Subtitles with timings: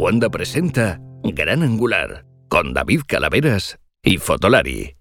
[0.00, 4.96] Cuanda presenta Gran Angular con David Calaveras y Fotolari.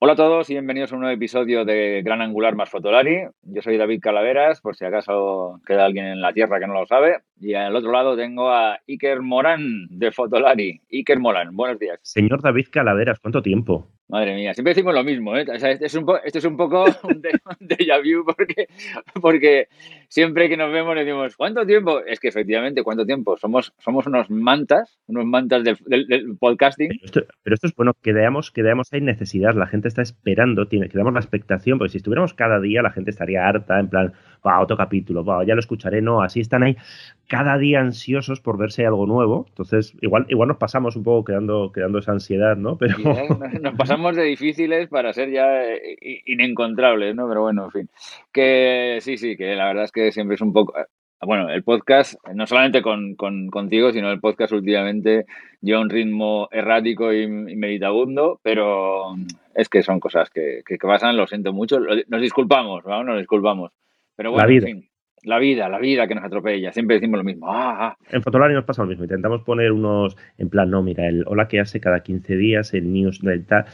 [0.00, 3.28] Hola a todos y bienvenidos a un nuevo episodio de Gran Angular más Fotolari.
[3.42, 6.84] Yo soy David Calaveras, por si acaso queda alguien en la tierra que no lo
[6.84, 7.18] sabe.
[7.38, 10.80] Y al otro lado tengo a Iker Morán de Fotolari.
[10.90, 12.00] Iker Morán, buenos días.
[12.02, 13.93] Señor David Calaveras, ¿cuánto tiempo?
[14.14, 15.44] Madre mía, siempre decimos lo mismo, ¿eh?
[15.52, 17.20] este, es un esto es un poco un,
[17.58, 18.68] déjà vu porque,
[19.20, 19.66] porque
[20.06, 21.98] siempre que nos vemos decimos, ¿cuánto tiempo?
[21.98, 23.36] Es que efectivamente, ¿cuánto tiempo?
[23.36, 26.90] Somos, somos unos mantas, unos mantas del, podcasting.
[27.42, 30.88] Pero esto, es bueno, que veamos, que veamos hay necesidad, la gente está esperando, tiene,
[30.88, 34.12] que damos la expectación, porque si estuviéramos cada día la gente estaría harta, en plan,
[34.46, 36.76] va, otro capítulo, va, ya lo escucharé, no, así están ahí
[37.28, 39.46] cada día ansiosos por verse algo nuevo.
[39.48, 42.76] Entonces, igual, igual nos pasamos un poco quedando, quedando esa ansiedad, ¿no?
[42.76, 42.96] Pero...
[43.60, 47.28] Nos pasamos de difíciles para ser ya eh, inencontrables, ¿no?
[47.28, 47.88] Pero bueno, en fin.
[48.32, 50.78] Que sí, sí, que la verdad es que siempre es un poco...
[50.78, 50.84] Eh,
[51.26, 55.24] bueno, el podcast, no solamente con, contigo, sino el podcast últimamente
[55.62, 59.14] lleva un ritmo errático y, meditabundo, pero
[59.54, 61.78] es que son cosas que, que, pasan, lo siento mucho.
[62.08, 63.02] Nos disculpamos, ¿no?
[63.04, 63.72] Nos disculpamos.
[64.16, 64.88] Pero bueno, en fin
[65.24, 66.72] la vida, la vida que nos atropella.
[66.72, 67.50] Siempre decimos lo mismo.
[67.50, 67.96] Ah, ah.
[68.10, 69.04] En Fotolari nos pasa lo mismo.
[69.04, 72.92] Intentamos poner unos, en plan, no, mira, el hola que hace cada 15 días, el
[72.92, 73.64] news del tal.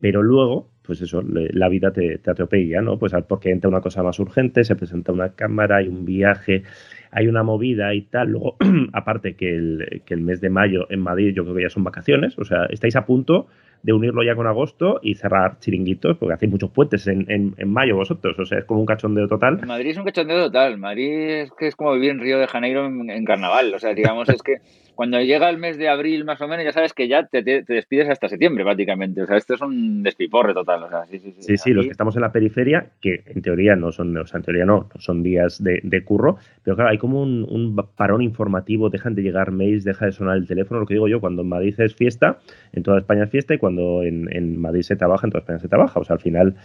[0.00, 2.98] Pero luego, pues eso, la vida te, te, atropella, ¿no?
[2.98, 6.62] Pues porque entra una cosa más urgente, se presenta una cámara, hay un viaje,
[7.10, 8.30] hay una movida y tal.
[8.30, 8.56] Luego,
[8.94, 11.84] aparte que el, que el mes de mayo en Madrid yo creo que ya son
[11.84, 13.48] vacaciones, o sea, estáis a punto
[13.82, 17.94] de unirlo ya con agosto y cerrar chiringuitos, porque hacéis muchos puentes en, en, mayo
[17.94, 19.60] vosotros, o sea, es como un cachondeo total.
[19.66, 22.86] Madrid es un cachondeo total, Madrid es que es como vivir en Río de Janeiro
[22.86, 24.54] en, carnaval, o sea, digamos, es que
[24.98, 28.08] cuando llega el mes de abril más o menos, ya sabes que ya te, despides
[28.08, 31.56] hasta septiembre prácticamente, o sea, esto es un despiporre total, o sea, sí, sí, sí.
[31.56, 34.42] Sí, los que estamos en la periferia, que en teoría no son, o sea, en
[34.42, 38.90] teoría no, son días de, de curro, pero claro, hay como un, un parón informativo,
[38.90, 41.48] dejan de llegar mails, deja de sonar el teléfono, lo que digo yo, cuando en
[41.48, 42.40] Madrid es fiesta,
[42.72, 45.68] en toda España es fiesta y cuando en, Madrid se trabaja, en toda España se
[45.68, 46.00] trabaja.
[46.00, 46.56] O sea, al final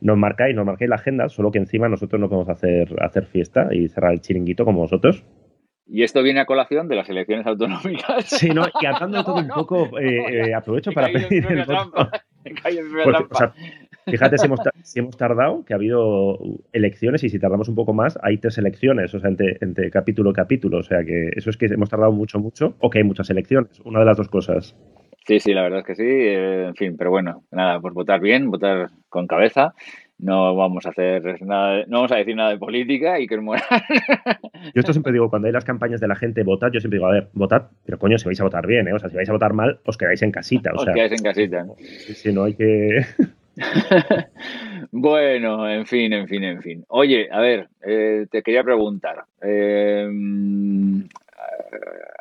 [0.00, 3.68] nos marcáis, nos marcáis la agenda, solo que encima nosotros no podemos hacer, hacer fiesta
[3.72, 5.24] y cerrar el chiringuito como vosotros.
[5.88, 8.24] Y esto viene a colación de las elecciones autonómicas.
[8.26, 8.64] Sí, ¿no?
[8.80, 12.10] Y atando todo un poco, eh, eh, aprovecho para pedir el voto.
[14.06, 16.38] fíjate si hemos, si hemos, tardado, que ha habido
[16.72, 20.30] elecciones y si tardamos un poco más, hay tres elecciones, o sea, entre, entre capítulo
[20.30, 20.78] y capítulo.
[20.78, 23.80] O sea, que eso es que hemos tardado mucho, mucho, o que hay muchas elecciones.
[23.84, 24.76] Una de las dos cosas.
[25.26, 26.04] Sí, sí, la verdad es que sí.
[26.06, 29.74] Eh, en fin, pero bueno, nada, pues votar bien, votar con cabeza.
[30.18, 33.64] No vamos a hacer nada, no vamos a decir nada de política y que muera.
[34.74, 37.06] Yo esto siempre digo, cuando hay las campañas de la gente votad, yo siempre digo,
[37.06, 38.94] a ver, votad, pero coño, si vais a votar bien, ¿eh?
[38.94, 40.72] O sea, si vais a votar mal, os quedáis en casita.
[40.72, 41.66] O os quedáis en casita.
[41.78, 43.04] Si no hay que.
[44.90, 46.84] bueno, en fin, en fin, en fin.
[46.88, 49.24] Oye, a ver, eh, te quería preguntar.
[49.42, 50.08] Eh,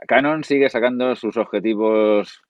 [0.07, 2.44] Canon sigue sacando sus objetivos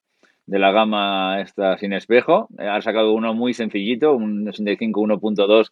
[0.46, 2.48] de la gama esta sin espejo.
[2.60, 5.72] Eh, han sacado uno muy sencillito, un 65 1.2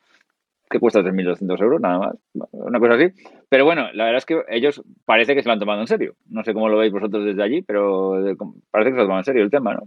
[0.70, 2.16] que cuesta 3.200 euros, nada más,
[2.52, 3.14] una cosa así.
[3.48, 6.16] Pero bueno, la verdad es que ellos parece que se lo han tomado en serio.
[6.30, 8.14] No sé cómo lo veis vosotros desde allí, pero
[8.72, 9.84] parece que se lo han tomado en serio el tema, ¿no?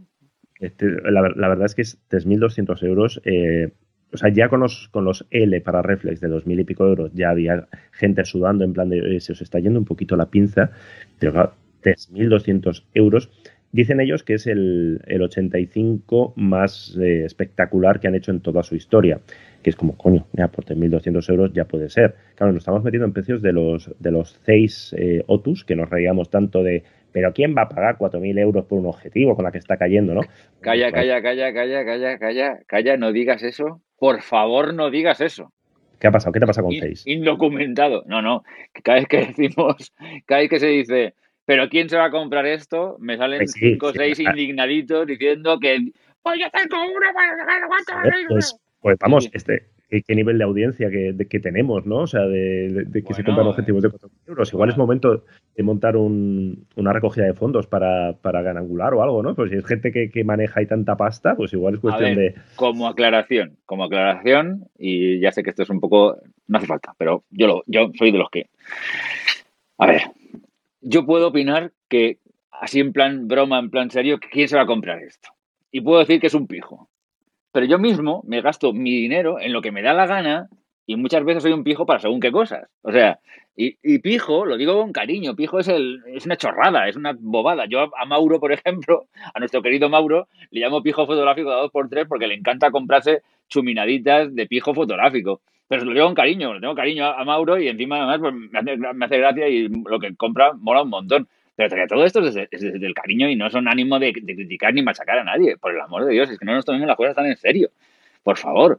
[0.60, 3.20] Este, la, verdad es que es 3.200 euros.
[3.24, 3.72] Eh,
[4.12, 7.10] o sea, ya con los, con los L para reflex de 2.000 y pico euros
[7.12, 10.70] ya había gente sudando en plan de se os está yendo un poquito la pinza,
[11.18, 11.52] pero
[11.82, 13.30] 3.200 euros
[13.76, 18.74] Dicen ellos que es el, 85 más eh, espectacular que han hecho en toda su
[18.74, 19.20] historia,
[19.62, 22.14] que es como, coño, ya por 3.200 euros ya puede ser.
[22.36, 25.90] Claro, nos estamos metiendo en precios de los, de los 6 eh, Otus, que nos
[25.90, 29.52] reíamos tanto de, pero ¿quién va a pagar 4.000 euros por un objetivo con la
[29.52, 30.22] que está cayendo, no?
[30.62, 33.82] Calla, calla, calla, calla, calla, calla, calla, no digas eso.
[33.98, 35.52] Por favor, no digas eso.
[36.00, 36.32] ¿Qué ha pasado?
[36.32, 37.06] ¿Qué te pasa con 6?
[37.06, 38.04] Indocumentado.
[38.06, 38.42] No, no.
[38.82, 39.92] Cada vez que decimos,
[40.24, 41.14] cada vez que se dice
[41.46, 42.96] pero ¿quién se va a comprar esto?
[42.98, 45.78] Me salen pues cinco o seis indignaditos diciendo que
[46.22, 51.14] voy a hacer con uno para pues, pues vamos, este, ¿qué, nivel de audiencia que,
[51.28, 51.98] que, tenemos, ¿no?
[51.98, 54.52] O sea, de, que se compran objetivos de 4 euros.
[54.52, 59.22] Igual es momento de montar un, una recogida de fondos para, para Ganangular o algo,
[59.22, 59.34] ¿no?
[59.34, 62.34] Pues si es gente que, que maneja y tanta pasta, pues igual es cuestión de...
[62.56, 66.16] Como aclaración, como aclaración, y ya sé que esto es un poco...
[66.48, 68.46] No hace falta, pero yo, lo, yo soy de los que...
[69.78, 70.02] A ver,
[70.80, 72.18] yo puedo opinar que,
[72.50, 75.30] así en plan broma, en plan serio, quién se va a comprar esto.
[75.70, 76.88] Y puedo decir que es un pijo.
[77.52, 80.48] Pero yo mismo me gasto mi dinero en lo que me da la gana
[80.86, 82.68] y muchas veces soy un pijo para según qué cosas.
[82.82, 83.18] O sea,
[83.58, 87.64] y, pijo, lo digo con cariño, pijo es, el, es una chorrada, es una bobada.
[87.66, 92.06] Yo a, Mauro, por ejemplo, a nuestro querido Mauro, le llamo pijo fotográfico de 2x3
[92.06, 95.40] porque le encanta comprarse chuminaditas de pijo fotográfico.
[95.68, 98.34] Pero se lo digo con cariño, le tengo cariño a, Mauro y encima además pues,
[98.34, 101.28] me, hace, me, hace, gracia y lo que compra mola un montón.
[101.56, 105.18] Pero todo esto es desde, el cariño y no son ánimo de, criticar ni machacar
[105.18, 105.56] a nadie.
[105.56, 107.70] Por el amor de Dios, es que no nos tomemos las cosas tan en serio.
[108.22, 108.78] Por favor.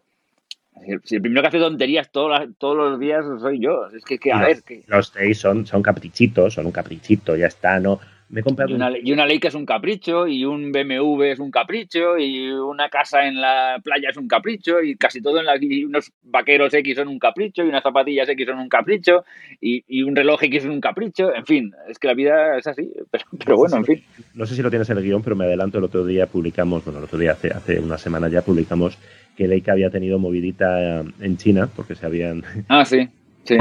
[1.04, 3.88] Si el primero que hace tonterías todos, todos los días soy yo.
[3.88, 4.62] Es que, a ver.
[4.62, 4.83] Que...
[4.86, 8.00] Los seis son, son caprichitos, son un caprichito, ya está, ¿no?
[8.30, 12.18] Me y, una, y una Leica es un capricho, y un BMW es un capricho,
[12.18, 15.56] y una casa en la playa es un capricho, y casi todo en la.
[15.60, 19.24] Y unos vaqueros X son un capricho, y unas zapatillas X son un capricho,
[19.62, 21.34] y, un reloj X es un capricho.
[21.34, 22.92] En fin, es que la vida es así.
[23.46, 24.04] Pero, bueno, en fin.
[24.34, 25.78] No sé si lo tienes en el guion, pero me adelanto.
[25.78, 28.98] El otro día publicamos, bueno, el otro día, hace, hace una semana ya publicamos
[29.38, 32.44] que Leica había tenido movidita en China, porque se habían.
[32.68, 33.08] Ah, sí
[33.48, 33.58] Sí.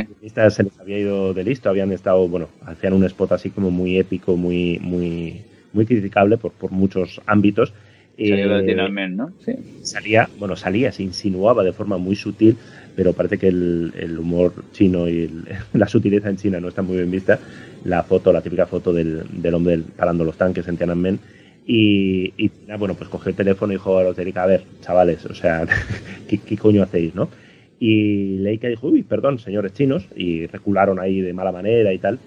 [0.50, 3.98] se les había ido de listo, habían estado, bueno, hacían un spot así como muy
[3.98, 5.42] épico, muy, muy,
[5.72, 7.72] muy criticable por, por muchos ámbitos.
[8.18, 8.74] Eh,
[9.10, 9.30] ¿no?
[9.44, 9.52] Sí.
[9.82, 12.56] Salía, bueno, salía, se insinuaba de forma muy sutil,
[12.96, 15.30] pero parece que el, humor chino y
[15.74, 17.38] la sutileza en China no está muy bien vista.
[17.84, 21.20] La foto, la típica foto del, del hombre parando los tanques en Tiananmen.
[21.66, 25.24] Y, y, bueno, pues cogió el teléfono y dijo a los de a ver, chavales,
[25.26, 25.66] o sea,
[26.28, 27.28] ¿qué, ¿qué, coño hacéis, no?
[27.78, 32.18] Y Leica dijo, uy, perdón, señores chinos, y recularon ahí de mala manera y tal.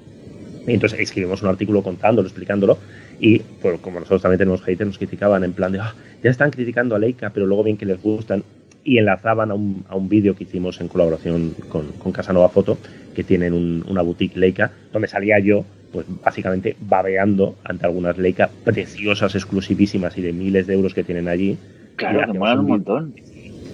[0.68, 2.78] Y entonces escribimos un artículo contándolo, explicándolo,
[3.20, 5.94] y pues, como nosotros también tenemos haters, nos criticaban en plan de, ah,
[6.24, 8.44] ya están criticando a Leica, pero luego bien que les gustan,
[8.84, 12.78] y enlazaban a un, a un vídeo que hicimos en colaboración con, con Casanova Foto,
[13.16, 13.54] que tienen
[13.88, 20.22] una boutique Leica, donde salía yo, pues básicamente babeando ante algunas Leica preciosas, exclusivísimas y
[20.22, 21.58] de miles de euros que tienen allí.
[21.96, 23.14] Claro, que molan un montón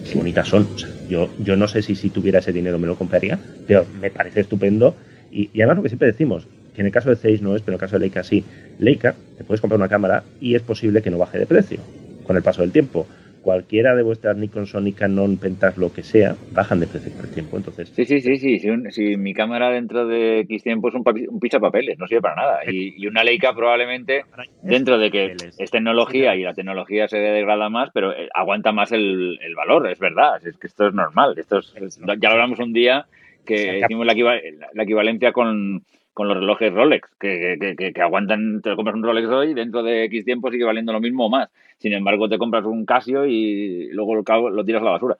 [0.10, 0.68] qué bonitas son.
[1.10, 4.42] yo, yo no sé si si tuviera ese dinero me lo compraría, pero me parece
[4.42, 4.96] estupendo.
[5.31, 7.74] Y, además lo que siempre decimos, que en el caso de Zeiss no es, pero
[7.74, 8.44] en el caso de Leica sí.
[8.80, 11.80] Leica, te puedes comprar una cámara y es posible que no baje de precio
[12.25, 13.06] con el paso del tiempo
[13.45, 17.31] cualquiera de vuestras Nikon, Sony, Canon, Pentas, lo que sea, bajan de precio con el
[17.31, 17.57] tiempo.
[17.57, 18.59] Entonces, sí, sí, sí, sí.
[18.89, 22.59] Si, mi cámara dentro de X tiempo es un, un papeles, no sirve para nada.
[22.68, 24.25] Y, una Leica probablemente,
[24.63, 28.92] dentro de que es tecnología y la tecnología se degrada más, pero eh, aguanta más
[28.92, 30.42] el, valor, es verdad.
[30.44, 31.38] Es que esto es normal.
[31.38, 33.06] Esto ya lo hablamos un día
[33.45, 35.83] que hicimos la equivalencia con
[36.16, 40.06] con los relojes Rolex, que, que, que, aguantan, te compras un Rolex hoy, dentro de
[40.06, 41.50] X tiempo sigue valiendo lo mismo o más.
[41.78, 45.18] Sin embargo, te compras un Casio y luego lo, lo tiras a la basura.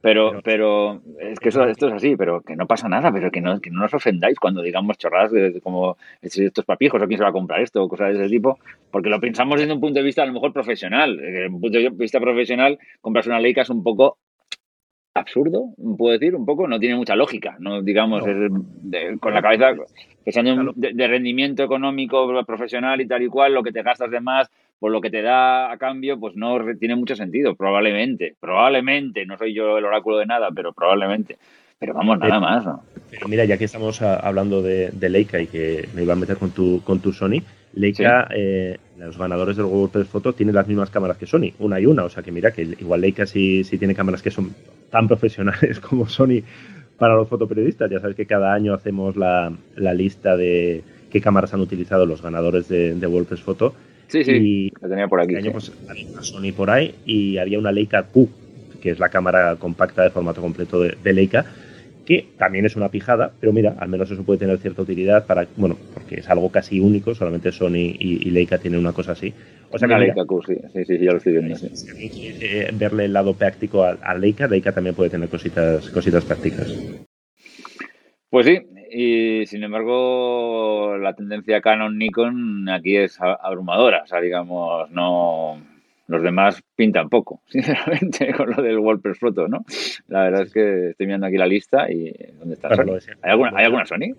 [0.00, 3.40] Pero, pero es que eso, esto es así, pero que no pasa nada, pero que
[3.40, 7.24] no, que no nos ofendáis cuando digamos chorradas de, como estos papijos o quién se
[7.24, 8.60] va a comprar esto o cosas de ese tipo,
[8.92, 11.16] porque lo pensamos desde un punto de vista a lo mejor profesional.
[11.16, 14.18] Desde un punto de vista profesional, compras una Leica es un poco
[15.18, 18.22] absurdo, puedo decir, un poco, no tiene mucha lógica, no digamos,
[19.20, 19.74] con la cabeza
[20.24, 24.50] pensando de, rendimiento económico profesional y tal y cual, lo que te gastas de más
[24.78, 29.36] por lo que te da a cambio, pues no tiene mucho sentido, probablemente, probablemente, no
[29.36, 31.36] soy yo el oráculo de nada, pero probablemente.
[31.80, 32.82] Pero vamos, nada más, ¿no?
[33.10, 36.50] Pero mira, ya que estamos hablando de, Leica y que me iba a meter con
[36.50, 37.42] tu, con tu Sony,
[37.72, 41.86] Leica, eh, los ganadores del WordPress Photo tienen las mismas cámaras que Sony, una y
[41.86, 42.04] una.
[42.04, 44.52] O sea que mira que igual Leica sí, sí tiene cámaras que son
[44.90, 46.42] tan profesionales como Sony
[46.98, 47.90] para los fotoperiodistas.
[47.90, 52.22] Ya sabes que cada año hacemos la, la lista de qué cámaras han utilizado los
[52.22, 53.74] ganadores de, de WordPress Photo.
[54.08, 55.34] Sí, sí, la tenía por aquí.
[55.34, 58.28] Este año pues, había una Sony por ahí y había una Leica Q,
[58.80, 61.44] que es la cámara compacta de formato completo de, de Leica,
[62.08, 65.46] que también es una pijada, pero mira, al menos eso puede tener cierta utilidad para,
[65.58, 69.34] bueno, porque es algo casi único, solamente Sony y, Leica tienen una cosa así.
[69.70, 71.54] O sea una Leica Q, sí, sí, sí, ya lo estoy viendo.
[71.54, 76.74] Si quiere verle el lado práctico a, Leica, Leica también puede tener cositas, cositas prácticas.
[78.30, 78.58] Pues sí,
[78.90, 85.60] y sin embargo la tendencia Canon-Nikon aquí es abrumadora, o sea, digamos, no
[86.08, 89.64] los demás pintan poco, sinceramente, con lo del WordPress Photo, ¿no?
[90.08, 93.64] La verdad es que estoy mirando aquí la lista y ¿dónde está ¿Hay, alguna, ¿Hay
[93.64, 94.14] alguna Sony?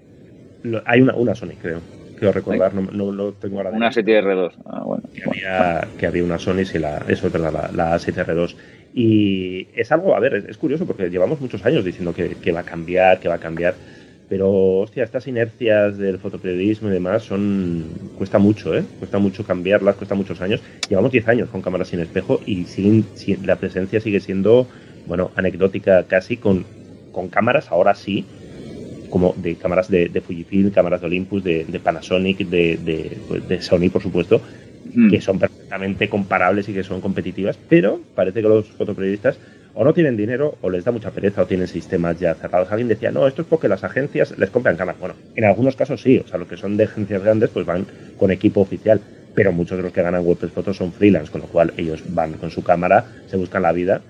[0.85, 1.81] hay una, una Sony, creo.
[2.17, 3.69] Quiero recordar, no, lo tengo ahora.
[3.69, 4.51] Una 7R2.
[4.65, 5.03] Ah, bueno.
[5.13, 8.55] Que, Había, que había una Sony, sí, la, eso es verdad, la, 7R2.
[8.93, 12.59] Y es algo, a ver, es, curioso porque llevamos muchos años diciendo que, que va
[12.59, 13.73] a cambiar, que va a cambiar
[14.29, 17.83] pero, hostia, estas inercias del fotoperiodismo y demás son.
[18.15, 18.83] cuesta mucho, ¿eh?
[18.99, 20.61] Cuesta mucho cambiarlas, cuesta muchos años.
[20.87, 23.05] Llevamos 10 años con cámaras sin espejo y sin,
[23.43, 24.67] la presencia sigue siendo,
[25.07, 26.63] bueno, anecdótica casi con,
[27.11, 28.23] con cámaras, ahora sí,
[29.09, 33.89] como de cámaras de, de Fujifilm, cámaras de Olympus, de, Panasonic, de, pues, de, Sony,
[33.91, 34.41] por supuesto,
[34.93, 35.09] mm.
[35.09, 39.39] que son perfectamente comparables y que son competitivas, pero parece que los fotoperiodistas
[39.73, 42.71] o no tienen dinero o les da mucha pereza o tienen sistemas ya cerrados.
[42.71, 44.99] Alguien decía, no, esto es porque las agencias les compran cámaras.
[44.99, 47.85] Bueno, en algunos casos sí, o sea, los que son de agencias grandes pues van
[48.17, 48.99] con equipo oficial,
[49.35, 52.33] pero muchos de los que ganan WordPress Photos son freelance, con lo cual ellos van
[52.33, 54.01] con su cámara, se buscan la vida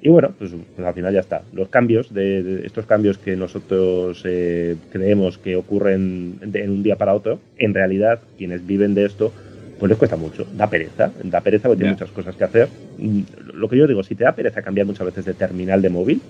[0.00, 1.42] Y bueno, pues, pues, al final ya está.
[1.52, 7.14] Los cambios, de, estos cambios que nosotros eh, creemos que ocurren en un día para
[7.14, 9.32] otro, en realidad quienes viven de esto,
[9.78, 10.44] pues les cuesta mucho.
[10.52, 12.68] Da pereza, da pereza porque tiene muchas cosas que hacer.
[12.96, 13.20] Mm,
[13.54, 16.22] lo que yo digo, si te da pereza cambiar muchas veces de terminal de móvil,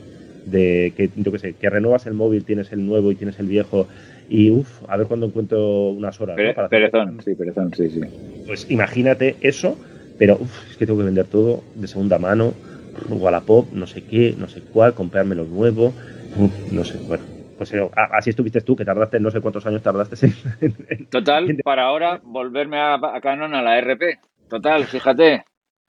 [0.45, 3.47] de que yo que sé, que renuevas el móvil, tienes el nuevo y tienes el
[3.47, 3.89] viejo
[4.29, 6.37] y uff, a ver cuándo encuentro unas horas.
[6.69, 8.01] perezón, sí, perezón, sí, sí.
[8.47, 9.77] Pues imagínate eso,
[10.17, 12.55] pero uff, es que tengo que vender todo de segunda mano,
[13.09, 15.93] Wallapop, no sé qué, no sé cuál, comprarme lo nuevo,
[16.71, 17.38] no sé, bueno.
[17.59, 20.29] Pues eh, así estuviste tú, que tardaste, no sé cuántos años tardaste.
[20.61, 24.21] En, Total, para ahora volverme a, Canon a la RP.
[24.49, 25.45] Total, fíjate,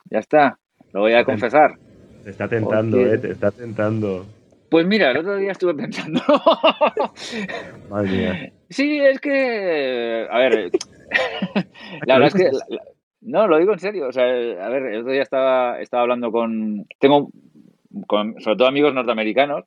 [0.09, 0.57] ya está,
[0.91, 1.75] lo voy a confesar.
[2.23, 4.25] Te está tentando, eh, te está tentando.
[4.69, 6.21] Pues mira, el otro día estuve pensando.
[7.89, 8.51] Madre mía.
[8.69, 10.27] Sí, es que.
[10.29, 10.71] A ver.
[12.05, 12.77] la verdad es que.
[13.21, 14.07] no, lo digo en serio.
[14.07, 16.87] O sea, a ver, el otro día estaba, estaba hablando con.
[16.99, 17.29] Tengo.
[18.05, 19.65] Con, sobre todo amigos norteamericanos.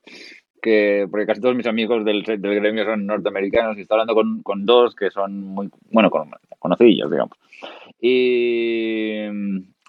[0.62, 4.42] Que, porque casi todos mis amigos del, del gremio son norteamericanos y estaba hablando con,
[4.42, 6.30] con dos que son muy, bueno, con,
[7.10, 7.36] digamos.
[8.00, 9.26] Y,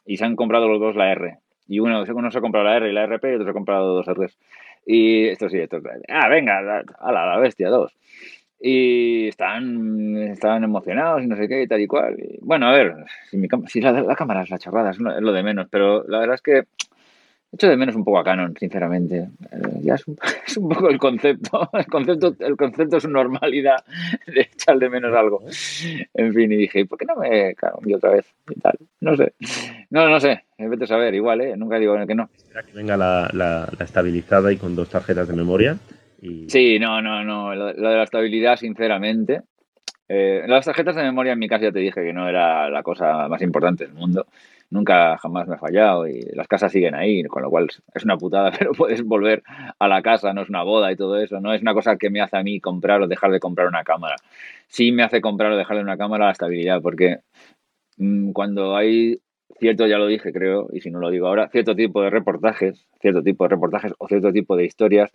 [0.06, 1.38] y se han comprado los dos la R.
[1.68, 3.54] Y uno, uno se ha comprado la R y la RP y otro se ha
[3.54, 4.38] comprado dos Rs.
[4.86, 7.96] Y esto sí, esto Ah, venga, a la, bestia, dos.
[8.60, 12.18] Y están, estaban emocionados y no sé qué y tal y cual.
[12.42, 12.96] bueno, a ver,
[13.30, 16.20] si, mi, si la, la, cámara es la charrada, es lo de menos, pero la
[16.20, 16.64] verdad es que
[17.54, 19.30] Echo de menos un poco a Canon, sinceramente.
[19.52, 20.18] Eh, ya es un,
[20.48, 21.70] es un, poco el concepto.
[21.74, 23.86] El concepto, el concepto es una normalidad
[24.26, 25.44] de echar de menos algo.
[26.16, 27.54] En fin, y dije, ¿por qué no me
[27.86, 28.26] y otra vez?
[28.50, 28.74] Y tal.
[29.02, 29.34] No sé.
[29.92, 30.46] No, no sé.
[30.58, 31.56] Vete a saber, igual, ¿eh?
[31.56, 32.28] Nunca digo que no.
[32.36, 35.78] Espera que venga la, la, estabilizada y con dos tarjetas de memoria.
[36.22, 36.50] Y...
[36.50, 37.54] Sí, no, no, no.
[37.54, 39.42] Lo, de la estabilidad, sinceramente.
[40.10, 42.82] Eh, las tarjetas de memoria en mi caso ya te dije que no era la
[42.82, 44.26] cosa más importante del mundo
[44.74, 48.18] nunca jamás me ha fallado y las casas siguen ahí, con lo cual es una
[48.18, 49.44] putada, pero puedes volver
[49.78, 52.10] a la casa, no es una boda y todo eso, no es una cosa que
[52.10, 54.16] me hace a mí comprar o dejar de comprar una cámara.
[54.68, 57.20] Sí me hace comprar o dejar de una cámara la estabilidad, porque
[57.98, 59.20] mm, cuando hay
[59.60, 62.88] cierto, ya lo dije creo, y si no lo digo ahora, cierto tipo de reportajes,
[63.00, 65.12] cierto tipo de reportajes o cierto tipo de historias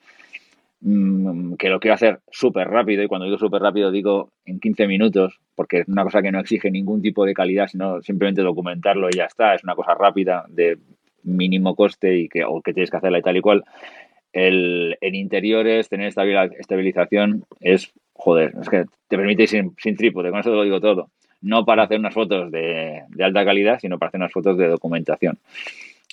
[0.81, 4.87] Mm, que lo quiero hacer súper rápido y cuando digo súper rápido digo en 15
[4.87, 9.09] minutos porque es una cosa que no exige ningún tipo de calidad sino simplemente documentarlo
[9.09, 9.55] y ya está.
[9.55, 10.79] Es una cosa rápida de
[11.25, 13.65] mínimo coste y que o que tienes que hacerla y tal y cual.
[14.33, 20.31] El, en interiores tener estabilización es joder es que te permite ir sin, sin trípode
[20.31, 21.11] con eso te lo digo todo.
[21.41, 24.69] No para hacer unas fotos de, de alta calidad sino para hacer unas fotos de
[24.69, 25.39] documentación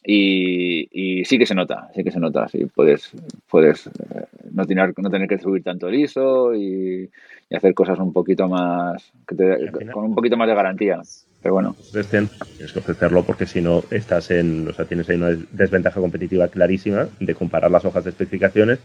[0.05, 3.11] y, sí que se nota, sí que se nota, sí, puedes,
[3.49, 7.09] puedes eh, no, tener, no tener que subir tanto el ISO y,
[7.55, 11.01] hacer cosas un poquito más, con un poquito más de garantía.
[11.41, 11.75] Pero bueno.
[11.91, 16.49] Tienes que ofrecerlo porque si no estás en, o sea, tienes ahí una desventaja competitiva
[16.49, 18.79] clarísima de comparar las hojas de especificaciones.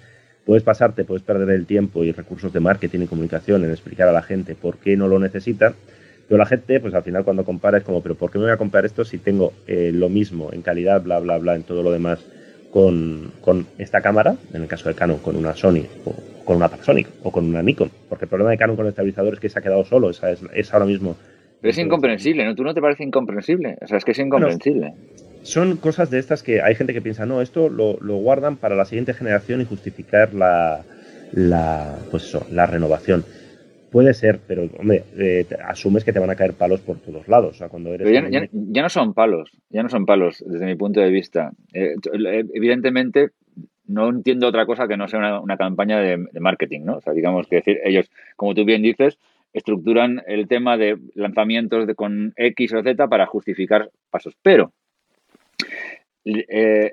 [0.45, 4.13] Puedes pasarte, puedes perder el tiempo y recursos de marketing y comunicación en explicar a
[4.13, 5.75] la gente por qué no lo necesitan
[6.31, 8.53] pero la gente, pues al final cuando compara es como, pero ¿por qué me voy
[8.53, 11.83] a comprar esto si tengo eh, lo mismo en calidad, bla, bla, bla, en todo
[11.83, 12.25] lo demás
[12.71, 13.33] con,
[13.79, 17.33] esta cámara, en el caso de Canon, con una Sony o con una Panasonic o
[17.33, 17.91] con una Nikon?
[18.09, 20.31] Porque el problema de Canon con el estabilizador es que se ha quedado solo, esa
[20.31, 21.17] es, ahora mismo.
[21.61, 22.55] Pero es incomprensible, ¿no?
[22.55, 23.77] ¿Tú no te parece incomprensible?
[23.83, 24.95] O sea, es que es incomprensible.
[25.43, 28.77] son cosas de estas que hay gente que piensa, no, esto lo, lo guardan para
[28.77, 30.83] la siguiente generación y justificar la,
[31.33, 33.25] la, pues eso, la renovación.
[33.91, 37.57] Puede ser, pero hombre, eh, asumes que te van a caer palos por todos lados.
[37.57, 40.77] O sea, cuando eres ya, ya, no son palos, ya no son palos desde mi
[40.77, 41.51] punto de vista.
[41.73, 43.31] Eh, eh, evidentemente,
[43.87, 46.99] no entiendo otra cosa que no sea una, campaña de, marketing, ¿no?
[46.99, 49.19] O sea, digamos que decir, ellos, como tú bien dices,
[49.53, 54.37] estructuran el tema de lanzamientos de, con X o Z para justificar pasos.
[54.41, 54.73] Pero
[56.25, 56.93] eh,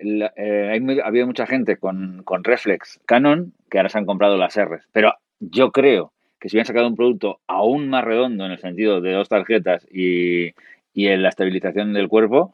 [0.73, 4.87] ha habido mucha gente con, con Reflex Canon que ahora se han comprado las Rs.
[4.91, 9.01] Pero yo creo que si hubieran sacado un producto aún más redondo en el sentido
[9.01, 10.53] de dos tarjetas y,
[10.93, 12.53] en la estabilización del cuerpo,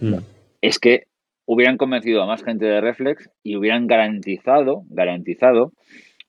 [0.00, 0.14] mm.
[0.60, 1.04] es que
[1.46, 5.72] hubieran convencido a más gente de Reflex y hubieran garantizado, garantizado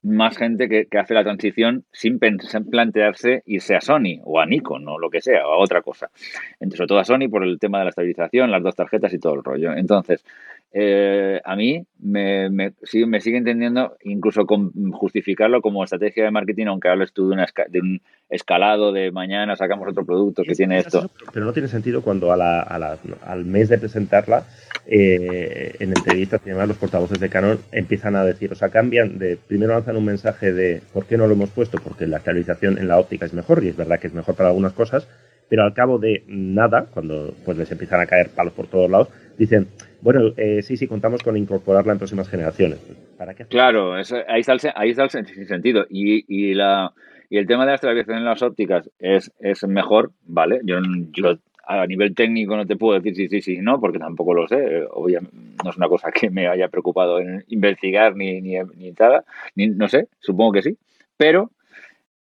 [0.03, 4.97] más gente que, hace la transición sin plantearse irse a Sony o a Nikon o
[4.97, 6.09] lo que sea, o a otra cosa.
[6.53, 9.19] Entonces, sobre todo a Sony por el tema de la estabilización, las dos tarjetas y
[9.19, 9.73] todo el rollo.
[9.73, 10.25] Entonces,
[10.73, 16.31] eh, a mí me, me, sigue, me sigue entendiendo incluso con justificarlo como estrategia de
[16.31, 20.55] marketing, aunque hables tú de, una de un escalado de mañana sacamos otro producto que
[20.55, 21.11] tiene esto.
[21.33, 24.45] Pero no tiene sentido cuando a la, a la, al mes de presentarla,
[24.87, 29.19] eh, en entrevistas y demás, los portavoces de Canon empiezan a decir, o sea, cambian
[29.19, 31.79] de, primero lanzan un mensaje de ¿por qué no lo hemos puesto?
[31.83, 34.49] Porque la actualización en la óptica es mejor y es verdad que es mejor para
[34.49, 35.05] algunas cosas,
[35.49, 39.09] pero al cabo de nada, cuando pues les empiezan a caer palos por todos lados,
[39.37, 39.67] dicen,
[40.01, 42.79] Bueno, eh, sí, sí, contamos con incorporarla en próximas generaciones.
[43.17, 45.85] ¿Para qué claro, ahí, está el, ahí está el sentido.
[45.89, 46.91] Y, y, la,
[47.29, 50.61] y el tema de la estabilización en las ópticas es, es mejor, ¿vale?
[50.63, 50.77] Yo,
[51.11, 54.47] yo a nivel técnico no te puedo decir sí, sí, sí, no, porque tampoco lo
[54.47, 54.85] sé.
[54.91, 59.23] Obviamente, no es una cosa que me haya preocupado en investigar ni, ni, ni nada,
[59.55, 60.77] ni, no sé, supongo que sí.
[61.15, 61.51] Pero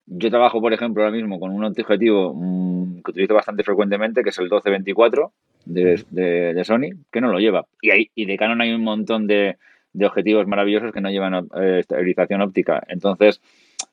[0.06, 4.30] yo trabajo, por ejemplo, ahora mismo con un objetivo mm, que utilizo bastante frecuentemente, que
[4.30, 5.32] es el 1224
[5.66, 7.66] de, de, Sony, que no lo lleva.
[7.82, 9.58] Y, hay, y de Canon hay un montón de,
[9.94, 12.84] de objetivos maravillosos que no llevan eh, estabilización óptica.
[12.88, 13.42] Entonces,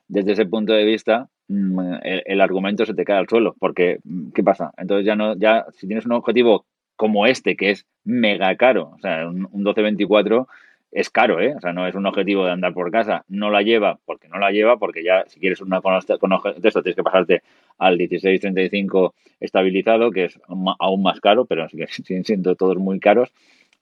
[0.07, 4.31] desde ese punto de vista, mm, el, argumento se te cae al suelo, porque mm,
[4.31, 4.73] ¿qué pasa?
[4.77, 8.99] Entonces ya no, ya si tienes un objetivo como este, que es mega caro, o
[8.99, 10.47] sea, un, un 1224
[10.91, 11.53] es caro, ¿eh?
[11.55, 13.25] O sea, no es un objetivo de andar por casa.
[13.27, 16.31] No la lleva porque no la lleva, porque ya si quieres una con, con
[16.63, 17.43] esto tienes que pasarte
[17.77, 20.39] al 1635 estabilizado, que es
[20.79, 23.31] aún más caro, pero siguen siendo todos muy caros.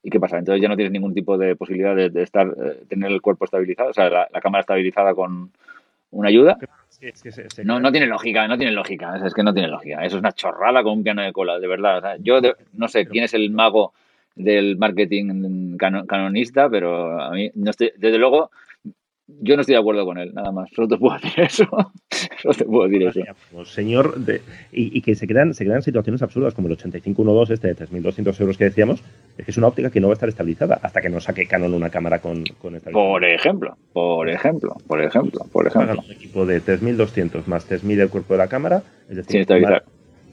[0.02, 0.38] ¿Y qué pasa?
[0.38, 3.90] Entonces ya no tienes ningún tipo de posibilidad de, estar, eh, tener el cuerpo estabilizado,
[3.90, 5.50] o sea, la, cámara estabilizada con
[6.12, 6.58] una ayuda.
[7.64, 10.04] no, no tiene lógica, no tiene lógica, es que no tiene lógica.
[10.04, 11.98] Eso es una chorrada con un piano de cola, de verdad.
[11.98, 12.40] O sea, yo
[12.74, 13.94] no sé quién es el mago
[14.36, 18.50] del marketing canonista, pero a mí, no estoy, desde luego,
[19.26, 20.70] yo no estoy de acuerdo con él, nada más.
[20.74, 21.66] Solo te puedo decir eso.
[22.42, 23.20] Solo te puedo decir eso.
[23.50, 24.40] Pues, señor, de,
[24.72, 28.40] y, y, que se crean, se crean situaciones absurdas como el 8512 este de 3.200
[28.40, 29.02] euros que decíamos,
[29.36, 31.46] es que es una óptica que no va a estar estabilizada hasta que no saque
[31.46, 36.02] Canon una cámara con, con Por ejemplo, por ejemplo, por ejemplo, por ejemplo.
[36.06, 39.82] Un equipo de 3.200 más 3.000 el cuerpo de la cámara, es decir, más,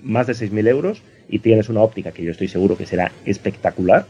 [0.04, 4.06] más de 6.000 euros y tienes una óptica que yo estoy seguro que será espectacular,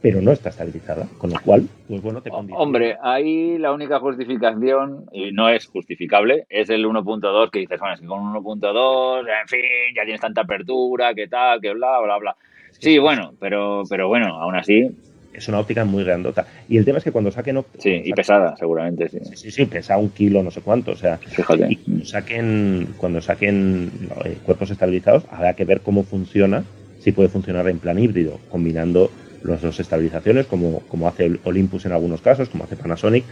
[0.00, 2.62] pero no está estabilizada, con lo cual, pues bueno, te condiciona.
[2.62, 7.94] Hombre, ahí la única justificación, y no es justificable, es el 1.2 que dices, bueno,
[7.94, 9.60] es que con 1.2, en fin,
[9.96, 12.36] ya tienes tanta apertura, que tal, que bla, bla, bla.
[12.72, 14.90] Sí, bueno, pero, pero bueno, aún así,
[15.34, 16.46] es una óptica muy grandota.
[16.68, 17.62] Y el tema es que cuando saquen...
[17.78, 19.18] Sí, y pesada, seguramente, sí.
[19.34, 21.18] Sí, sí, pesa un kilo, no sé cuánto, o sea...
[21.18, 21.66] Fíjate.
[21.68, 23.90] Y cuando saquen, cuando saquen
[24.24, 26.64] eh, cuerpos estabilizados, habrá que ver cómo funciona,
[27.00, 29.10] si puede funcionar en plan híbrido, combinando
[29.42, 33.24] las dos estabilizaciones, como, como hace Olympus en algunos casos, como hace Panasonic.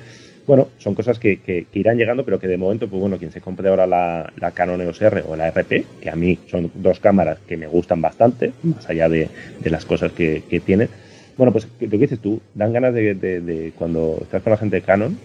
[0.47, 3.41] Bueno, son cosas que, que, irán llegando, pero que de momento, pues bueno, quien se
[3.41, 6.99] compre ahora la, la, Canon EOS R o la RP, que a mí son dos
[6.99, 9.29] cámaras que me gustan bastante, más allá de,
[9.61, 10.89] de las cosas que, que tienen,
[11.37, 14.83] bueno, pues lo que dices tú, dan ganas de, cuando estás con la gente de
[14.83, 15.19] Canon,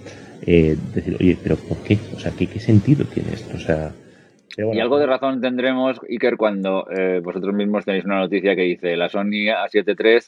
[0.46, 1.98] eh, decir, oye, pero ¿por qué?
[2.16, 3.56] O sea, ¿qué, qué sentido tiene esto?
[3.56, 3.92] O sea,
[4.58, 8.96] y algo de razón tendremos, Iker, cuando eh, vosotros mismos tenéis una noticia que dice
[8.96, 10.20] la Sony A7 III,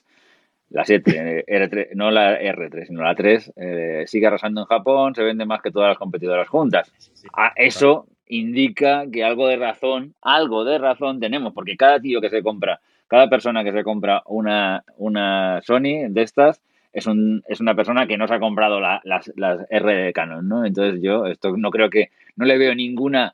[0.70, 5.16] la 7, eh, R3, no la R3, sino la 3, eh, sigue arrasando en Japón,
[5.16, 6.92] se vende más que todas las competidoras juntas.
[7.36, 12.30] Ah, eso indica que algo de razón, algo de razón tenemos, porque cada tío que
[12.30, 16.62] se compra cada persona que se compra una, una Sony de estas
[16.94, 19.02] es, un, es una persona que no se ha comprado las,
[19.36, 20.64] las R de Canon, ¿no?
[20.64, 23.34] Entonces yo esto no creo que, no le veo ninguna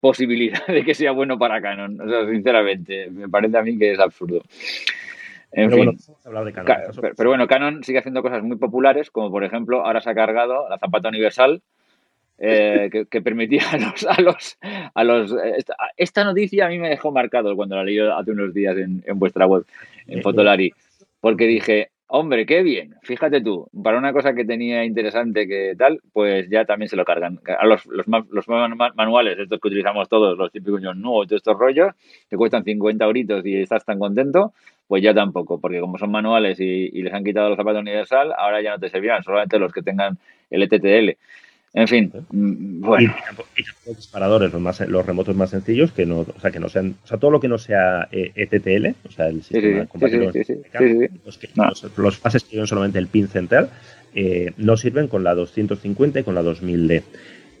[0.00, 2.00] posibilidad de que sea bueno para Canon.
[2.00, 4.42] O sea, sinceramente, me parece a mí que es absurdo.
[5.52, 9.10] En pero, fin, bueno, de Canon, pero, pero, bueno, Canon sigue haciendo cosas muy populares,
[9.10, 11.62] como por ejemplo, ahora se ha cargado la zapata universal,
[12.38, 14.58] eh, que, permitía a los, a los,
[14.94, 15.34] a los
[15.96, 19.18] esta, noticia a mí me dejó marcado cuando la leí hace unos días en, en
[19.18, 19.64] vuestra web,
[20.06, 20.72] en Fotolari,
[21.20, 26.00] porque dije, hombre, qué bien, fíjate tú, para una cosa que tenía interesante que tal,
[26.12, 27.40] pues ya también se lo cargan.
[27.58, 28.48] A los, los, los
[28.94, 31.94] manuales, estos que utilizamos todos, los típicos no, todos estos rollos,
[32.30, 34.52] que cuestan 50 euritos y estás tan contento,
[34.86, 38.32] pues ya tampoco, porque como son manuales y, y les han quitado los zapatos universal,
[38.36, 40.18] ahora ya no te servirán, solamente los que tengan
[40.50, 41.18] el ETTL.
[41.76, 43.14] En fin, mm, bueno.
[43.54, 46.70] Y, los disparadores, los, más, los remotos más sencillos, que no, o sea, que no
[46.70, 49.86] sean, o sea, todo lo que no sea ETTL, o sea, el sistema
[51.98, 53.68] los, fases que llevan solamente el pin central,
[54.14, 57.02] eh, no sirven con la 250 y con la 2000D.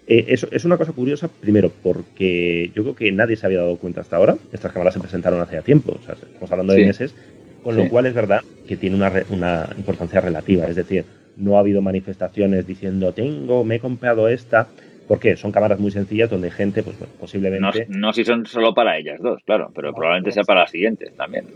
[0.06, 3.76] Eh, eso es una cosa curiosa, primero, porque yo creo que nadie se había dado
[3.76, 4.38] cuenta hasta ahora.
[4.50, 7.14] Estas cámaras se presentaron hace tiempo, o sea, estamos hablando de meses,
[7.62, 10.66] con lo cual es verdad que tiene una, una importancia relativa.
[10.66, 11.04] Es decir,
[11.36, 14.68] no ha habido manifestaciones diciendo tengo, me he comprado esta.
[15.08, 17.86] porque Son cámaras muy sencillas donde gente, pues posiblemente.
[17.88, 21.46] No, si son solo para ellas dos, claro, pero probablemente sea para las siguientes también.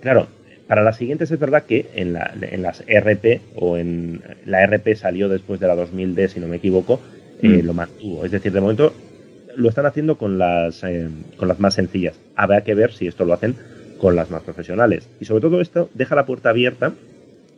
[0.00, 0.26] Claro,
[0.66, 4.94] para las siguientes es verdad que en, la, en las RP o en la RP
[4.94, 7.00] salió después de la 2000D, si no me equivoco,
[7.42, 7.66] eh, mm.
[7.66, 8.24] lo mantuvo.
[8.24, 8.92] Es decir, de momento
[9.56, 12.20] lo están haciendo con las, eh, con las más sencillas.
[12.36, 13.56] Habrá que ver si esto lo hacen
[13.98, 15.08] con las más profesionales.
[15.20, 16.92] Y sobre todo esto deja la puerta abierta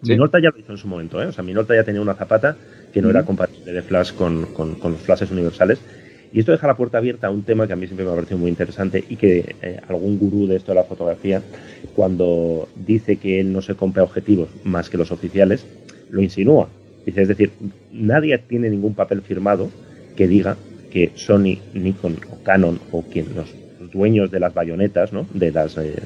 [0.03, 1.27] Minolta ya lo hizo en su momento, ¿eh?
[1.27, 2.57] O sea, Minolta ya tenía una zapata
[2.93, 4.47] que no era compatible de flash con,
[4.83, 5.81] los flashes universales.
[6.33, 8.15] Y esto deja la puerta abierta a un tema que a mí siempre me ha
[8.15, 11.43] parecido muy interesante y que eh, algún gurú de esto de la fotografía,
[11.95, 15.67] cuando dice que él no se compra objetivos más que los oficiales,
[16.09, 16.69] lo insinúa.
[17.05, 17.51] Dice, es decir,
[17.93, 19.71] nadie tiene ningún papel firmado
[20.17, 20.57] que diga
[20.93, 23.53] que Sony, Nikon o Canon o quien los,
[23.93, 25.27] dueños de las bayonetas, ¿no?
[25.35, 25.97] de las, eh,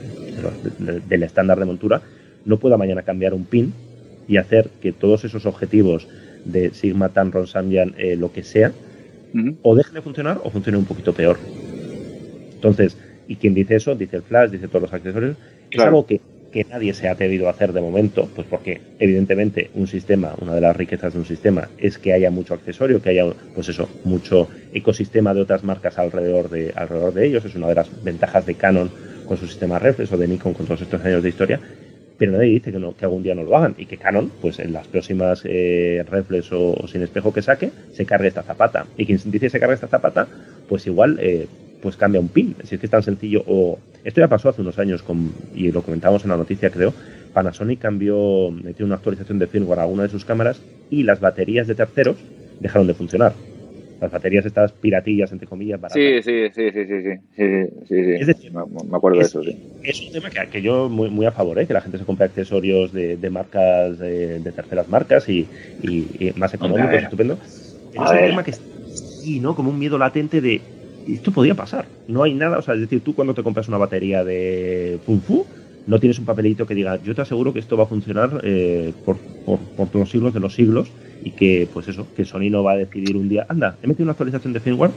[1.07, 2.01] del estándar de montura,
[2.47, 3.75] no pueda mañana cambiar un pin
[4.29, 6.09] y hacer que todos esos objetivos
[6.45, 8.73] de Sigma, Tamron, Samyang, eh, lo que sea,
[9.63, 11.39] o deje de funcionar o funcione un poquito peor.
[12.55, 15.37] Entonces, y quien dice eso, dice el flash, dice todos los accesorios,
[15.71, 16.21] es algo que,
[16.53, 20.55] que, nadie se ha atrevido a hacer de momento, pues porque evidentemente un sistema, una
[20.55, 23.89] de las riquezas de un sistema es que haya mucho accesorio, que haya, pues eso,
[24.05, 28.47] mucho ecosistema de otras marcas alrededor de, alrededor de ellos, es una de las ventajas
[28.47, 28.91] de Canon
[29.27, 31.61] con su sistema reflex o de Nikon con todos estos años de historia,
[32.17, 34.59] pero nadie dice que, no, que algún día no lo hagan y que Canon, pues
[34.61, 38.87] en las próximas eh, reflex o, sin espejo que saque, se cargue esta zapata.
[38.97, 40.29] Y quien dice se cargue esta zapata,
[40.69, 41.47] pues igual eh,
[41.83, 42.55] pues cambia un pin.
[42.63, 43.43] Si es que es tan sencillo.
[43.47, 46.95] O esto ya pasó hace unos años con, y lo comentamos en la noticia, creo.
[47.33, 51.67] Panasonic cambió, metió una actualización de firmware a alguna de sus cámaras y las baterías
[51.67, 52.17] de terceros
[52.61, 53.35] dejaron de funcionar
[54.05, 56.01] las baterías estas piratillas, entre comillas, baratas.
[56.03, 57.03] Sí, sí, sí, sí, sí,
[57.37, 59.57] sí, sí, sí, me, acuerdo de eso, sí.
[59.83, 61.67] Es un tema que, que yo muy, muy a favor, ¿eh?
[61.67, 65.47] que la gente se compre accesorios de, de marcas, de, terceras marcas y,
[65.83, 67.39] y, más económicos, estupendo.
[67.93, 69.55] Pero es un tema que sí, ¿no?
[69.55, 70.61] Como un miedo latente de
[71.09, 71.87] esto podría pasar.
[72.09, 75.21] No hay nada, o sea, es decir, tú cuando te compras una batería de Pum
[75.21, 75.47] Fu,
[75.87, 78.93] no tienes un papelito que diga, yo te aseguro que esto va a funcionar eh,
[79.05, 80.91] por, por, por, los siglos de los siglos
[81.23, 84.05] y que, pues eso, que Sony no va a decidir un día, anda, he metido
[84.05, 84.93] una actualización de firmware.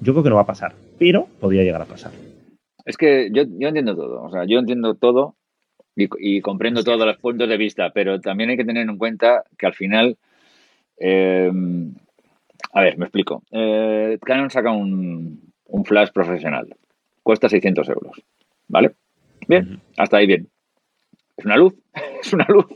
[0.00, 2.12] Yo creo que no va a pasar, pero podría llegar a pasar.
[2.84, 5.34] Es que yo, yo entiendo todo, o sea, yo entiendo todo
[5.96, 9.66] y, comprendo todos los puntos de vista, pero también hay que tener en cuenta que
[9.66, 10.18] al final,
[10.98, 11.50] eh,
[12.72, 13.42] a ver, me explico.
[13.50, 16.74] Eh, Canon saca un, un flash profesional,
[17.22, 18.22] cuesta 600 euros,
[18.68, 18.94] ¿vale?
[19.48, 20.48] Bien, hasta ahí bien.
[21.36, 21.74] Es una luz,
[22.20, 22.66] es una luz,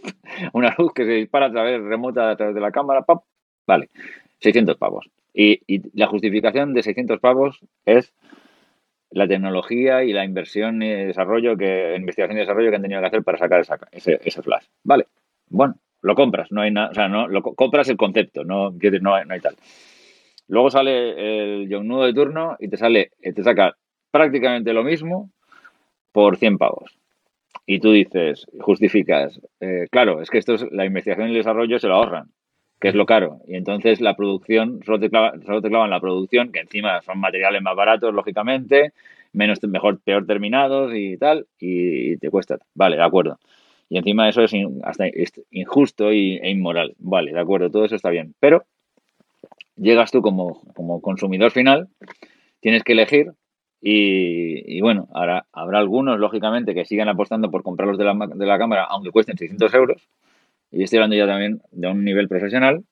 [0.52, 3.24] una luz que se dispara a través remota a través de la cámara, ¡pap!
[3.66, 3.90] vale,
[4.40, 5.11] 600 pavos.
[5.33, 5.61] Y,
[5.96, 8.12] la justificación de 600 pavos es
[9.11, 13.07] la tecnología y la inversión y desarrollo que investigación y desarrollo que han tenido que
[13.07, 14.64] hacer para sacar ese, ese flash.
[14.83, 15.07] Vale,
[15.48, 19.14] bueno, lo compras, no hay nada, o sea, no, lo compras el concepto, no, no,
[19.14, 19.54] hay, no hay tal.
[20.48, 23.76] Luego sale el nudo de turno y te sale, te saca
[24.11, 25.31] prácticamente lo mismo
[26.18, 26.98] por 100 pavos.
[27.64, 31.78] Y tú dices, justificas, eh, claro, es que esto es la investigación y el desarrollo
[31.78, 32.33] se lo ahorran,
[32.81, 33.38] que es lo caro.
[33.46, 38.12] Y entonces la producción, solo te, clavan, la producción, que encima son materiales más baratos,
[38.12, 38.94] lógicamente,
[39.33, 42.59] menos, mejor, peor terminados y tal, y te cuesta.
[42.74, 43.38] Vale, de acuerdo.
[43.88, 44.52] Y encima eso es
[44.83, 45.04] hasta
[45.52, 46.96] injusto e inmoral.
[46.98, 48.35] Vale, de acuerdo, todo eso está bien.
[48.40, 48.64] Pero
[49.76, 51.87] llegas tú como, como consumidor final,
[52.59, 53.35] tienes que elegir
[53.81, 58.59] y, bueno, ahora habrá algunos, lógicamente, que sigan apostando por comprarlos de la, de la
[58.59, 60.09] cámara, aunque cuesten 600 euros.
[60.71, 62.85] Y estoy hablando ya también de un nivel profesional.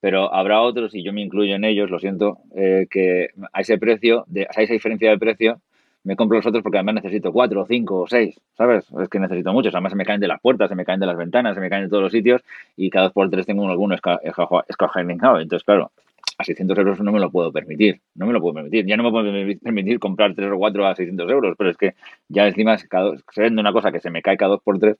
[0.00, 3.78] Pero habrá otros, y yo me incluyo en ellos, lo siento, eh, que a ese
[3.78, 5.62] precio, a esa diferencia de precio,
[6.02, 8.84] me compro los otros porque además necesito cuatro, o cinco o seis, ¿sabes?
[9.00, 9.74] Es que necesito muchos.
[9.74, 11.70] Además se me caen de las puertas, se me caen de las ventanas, se me
[11.70, 12.42] caen de todos los sitios
[12.76, 15.40] y cada dos por tres tengo alguno escajonado.
[15.40, 15.90] Entonces, claro,
[16.38, 18.86] a 600 euros no me lo puedo permitir, no me lo puedo permitir.
[18.86, 19.30] Ya no me puedo
[19.62, 21.94] permitir comprar 3 o 4 a 600 euros, pero es que
[22.28, 22.88] ya encima se
[23.36, 24.96] vende una cosa que se me cae cada 2 por 3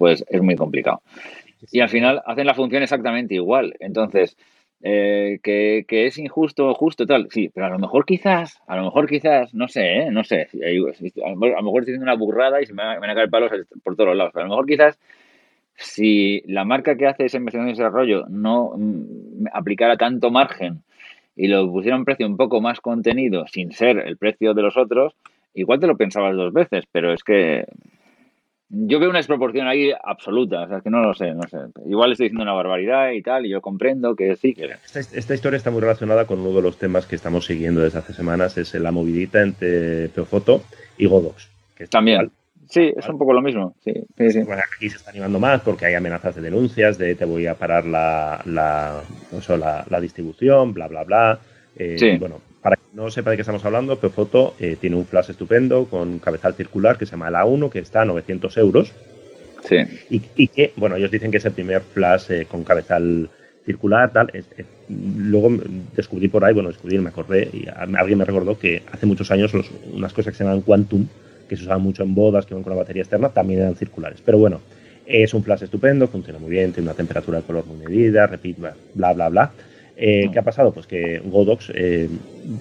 [0.00, 1.02] pues es muy complicado.
[1.70, 3.74] Y al final hacen la función exactamente igual.
[3.80, 4.34] Entonces,
[4.82, 8.84] eh, que, es injusto o justo, tal, sí, pero a lo mejor quizás, a lo
[8.84, 10.10] mejor quizás, no sé, ¿eh?
[10.10, 13.28] no sé, a lo mejor estoy haciendo una burrada y se me van a caer
[13.28, 13.52] palos
[13.84, 14.98] por todos lados, pero a lo mejor quizás
[15.80, 20.82] si la marca que hace esa investigación y desarrollo no mm, aplicara tanto margen
[21.34, 24.76] y lo pusiera un precio un poco más contenido sin ser el precio de los
[24.76, 25.14] otros,
[25.54, 27.64] igual te lo pensabas dos veces, pero es que
[28.68, 31.58] yo veo una desproporción ahí absoluta, o sea, que no lo sé, no sé.
[31.86, 34.54] Igual estoy diciendo una barbaridad y tal, y yo comprendo que sí.
[34.54, 34.70] Que...
[34.94, 38.12] Esta, historia está muy relacionada con uno de los temas que estamos siguiendo desde hace
[38.12, 40.62] semanas, es la movidita entre Peofoto
[40.98, 41.50] y Godox.
[41.74, 42.30] Que También.
[42.70, 43.74] Sí, es un poco lo mismo.
[43.84, 47.48] Sí, Bueno, aquí se está animando más porque hay amenazas de denuncias, de te voy
[47.48, 49.02] a parar la, la,
[49.88, 51.40] la, distribución, bla, bla, bla.
[51.76, 55.30] Eh, bueno, para que no sepa de qué estamos hablando, Peofoto eh, tiene un flash
[55.30, 58.92] estupendo con cabezal circular que se llama el A1, que está a 900 euros.
[59.64, 59.76] Sí.
[60.08, 63.28] Y, que, bueno, ellos dicen que es el primer flash eh, con cabezal
[63.66, 64.30] circular, tal.
[64.88, 65.50] luego
[65.96, 69.52] descubrí por ahí, bueno, descubrí, me acordé, y alguien me recordó que hace muchos años
[69.92, 71.06] unas cosas que se llaman Quantum,
[71.50, 74.22] que se usaban mucho en bodas, que van con la batería externa, también eran circulares.
[74.24, 74.60] Pero bueno,
[75.04, 78.60] es un flash estupendo, funciona muy bien, tiene una temperatura de color muy medida, repite,
[78.94, 79.50] bla, bla, bla.
[79.96, 80.72] Eh, ¿Qué ha pasado?
[80.72, 82.08] Pues que Godox eh,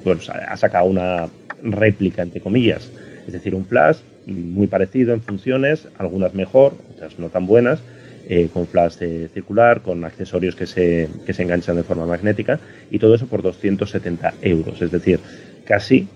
[0.04, 1.28] pues ha sacado una
[1.62, 2.91] réplica, entre comillas,
[3.28, 7.84] es decir, un flash muy parecido en funciones, algunas mejor, otras no tan buenas,
[8.28, 8.95] eh, con flash
[9.32, 13.43] circular, con accesorios que se, que se enganchan de forma magnética, y todo eso por
[13.43, 15.19] 270 euros, es decir,
[15.63, 16.08] casi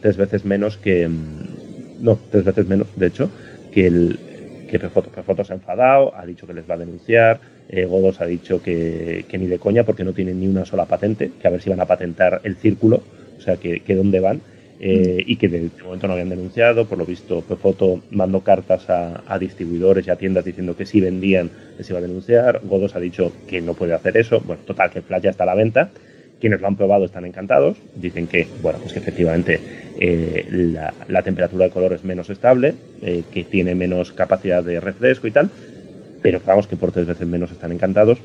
[0.00, 1.45] tres veces menos que, mm,
[2.00, 3.30] no, tres veces menos, de hecho,
[3.72, 4.18] que el
[4.68, 5.44] que Prefoto.
[5.44, 9.24] se ha enfadado, ha dicho que les va a denunciar, eh, Godos ha dicho que,
[9.32, 11.80] ni de coña porque no tienen ni una sola patente, que a ver si van
[11.80, 13.02] a patentar el círculo,
[13.38, 14.40] o sea, que, que dónde van,
[14.78, 16.86] eh, y que de, momento no habían denunciado.
[16.86, 21.50] Por lo visto, Prefoto mandó cartas a, distribuidores y a tiendas diciendo que si vendían
[21.78, 22.60] les iba a denunciar.
[22.64, 24.40] Godos ha dicho que no puede hacer eso.
[24.40, 25.90] Bueno, total, que Flash ya está a la venta.
[26.46, 27.76] Quienes lo han probado están encantados.
[27.96, 29.60] Dicen que, bueno, pues que efectivamente
[29.98, 30.46] eh,
[31.08, 35.50] la, temperatura de color es menos estable, que tiene menos capacidad de refresco y tal
[36.26, 38.18] pero vamos que por tres veces menos están encantados.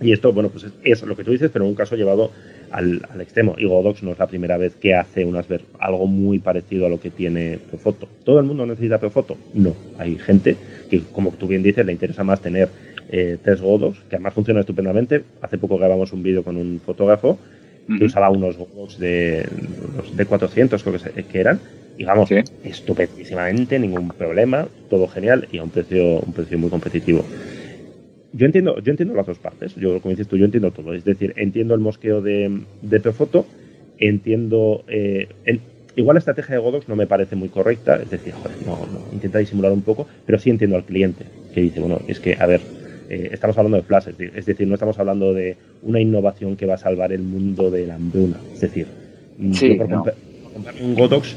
[0.00, 2.30] Y esto, bueno, pues es, lo que tú dices, pero en un caso llevado
[2.70, 3.56] al, extremo.
[3.58, 5.46] Y Godox no es la primera vez que hace unas
[5.80, 8.08] algo muy parecido a lo que tiene Profoto.
[8.22, 9.36] ¿Todo el mundo necesita Profoto?
[9.52, 9.74] No.
[9.98, 10.56] Hay gente
[10.88, 12.68] que, como tú bien dices, le interesa más tener
[13.10, 15.24] eh, tres Godox, que además funciona estupendamente.
[15.40, 17.38] Hace poco grabamos un vídeo con un fotógrafo
[17.86, 19.46] que usaba unos Godox de,
[20.16, 21.60] de 400, creo que, que eran,
[21.98, 22.30] y vamos,
[22.64, 27.24] estupendísimamente, ningún problema, todo genial y a un precio, un precio muy competitivo.
[28.32, 31.04] Yo entiendo, yo entiendo las dos partes, yo como dices tú, yo entiendo todo, es
[31.04, 33.46] decir, entiendo el mosqueo de, de Profoto,
[33.98, 35.28] entiendo, eh,
[35.94, 39.12] igual la estrategia de Godox no me parece muy correcta, es decir, joder, no, no,
[39.12, 42.46] intenta disimular un poco, pero sí entiendo al cliente, que dice, bueno, es que, a
[42.46, 42.60] ver,
[43.08, 46.74] eh, estamos hablando de flash, es decir, no estamos hablando de una innovación que va
[46.74, 48.86] a salvar el mundo de la hambruna, es decir,
[49.38, 51.36] yo por, comprar un Godox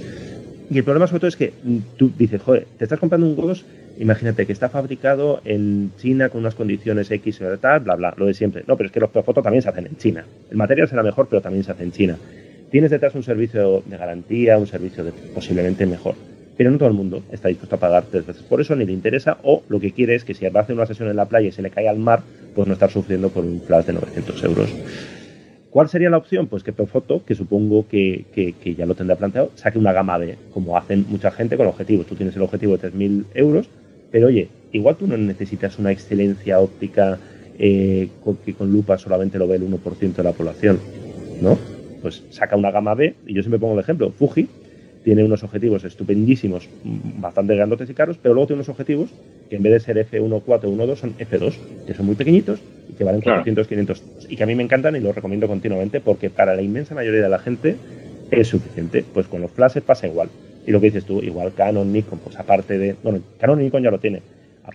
[0.70, 1.54] y el problema sobre todo es que
[1.98, 3.66] tú dices, joder, te estás comprando un Godos,
[4.00, 8.34] imagínate que está fabricado en China con unas condiciones X, tal, bla, bla, lo de
[8.34, 8.64] siempre.
[8.68, 10.26] No, pero es que los fotos también se hacen en China.
[10.52, 12.18] El material será mejor, pero también se hace en China.
[12.70, 16.16] Tienes detrás un servicio de garantía, un servicio de posiblemente mejor.
[16.58, 18.92] Pero no todo el mundo está dispuesto a pagar tres veces por eso, ni le
[18.92, 21.52] interesa, o lo que quiere es que si hacer una sesión en la playa y
[21.52, 22.24] se le cae al mar,
[22.56, 24.70] pues no estar sufriendo por un flash de 900 euros.
[25.70, 26.48] ¿Cuál sería la opción?
[26.48, 28.26] Pues que Profoto, que supongo que,
[28.76, 32.08] ya lo tendrá planteado, saque una gama B, como hacen mucha gente con objetivos.
[32.08, 33.70] Tú tienes el objetivo de 3.000 euros,
[34.10, 37.20] pero oye, igual tú no necesitas una excelencia óptica
[37.60, 38.10] eh,
[38.44, 40.80] que con lupa solamente lo ve el 1% de la población,
[41.42, 41.60] ¿no?
[42.02, 44.48] Pues saca una gama B, y yo siempre pongo el ejemplo, Fuji
[45.04, 46.68] tiene unos objetivos estupendísimos,
[47.20, 49.10] bastante grandotes y caros, pero luego tiene unos objetivos
[49.50, 51.54] que en vez de ser F1, 4, 1, 2 son F2,
[51.86, 54.96] que son muy pequeñitos y que valen 400, 500 y que a mí me encantan
[54.96, 57.76] y los recomiendo continuamente porque para la inmensa mayoría de la gente
[58.32, 59.04] es suficiente.
[59.14, 60.30] Pues con los flashes pasa igual.
[60.66, 62.96] Y lo que dices tú, igual Canon, Nikon, pues aparte de.
[63.02, 64.22] Bueno, Canon y Nikon ya lo tiene,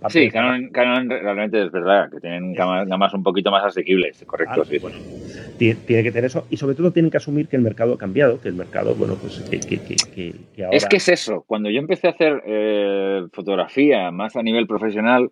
[0.08, 0.70] sí, Canon,
[1.08, 4.78] realmente es verdad, que tienen gamas, un poquito más asequibles, correcto, sí.
[4.78, 4.96] Bueno,
[5.58, 8.40] tiene, que tener eso y sobre todo tienen que asumir que el mercado ha cambiado,
[8.40, 10.76] que el mercado, bueno, pues que, que, que, ahora...
[10.76, 15.30] Es que es eso, cuando yo empecé a hacer eh, fotografía más a nivel profesional,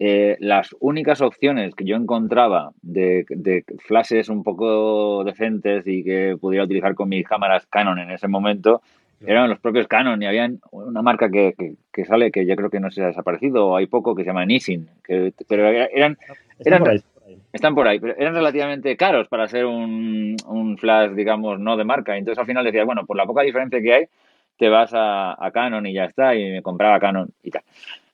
[0.00, 6.36] eh, las únicas opciones que yo encontraba de, de, flashes un poco decentes y que
[6.40, 8.80] pudiera utilizar con mis cámaras Canon en ese momento
[9.26, 11.54] eran los propios Canon y habían una marca que,
[11.92, 14.28] que, sale que yo creo que no se ha desaparecido o hay poco que se
[14.28, 16.16] llama Nissin, que, pero eran,
[16.58, 17.02] están, por ahí,
[17.52, 21.84] están por ahí, pero eran relativamente caros para ser un, un, flash, digamos, no de
[21.84, 22.16] marca.
[22.16, 24.04] Entonces al final decías, bueno, por la poca diferencia que hay,
[24.56, 27.62] te vas a, a Canon y ya está, y me compraba Canon y tal.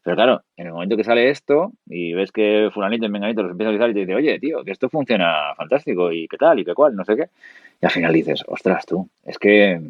[0.05, 3.53] Pero claro, en el momento que sale esto y ves que fulanito y menganito los
[3.53, 6.59] empieza a avisar y te dice, oye, tío, que esto funciona fantástico y qué tal
[6.59, 7.29] y qué cual, no sé qué.
[7.81, 9.81] Y al final dices, ostras, tú, es que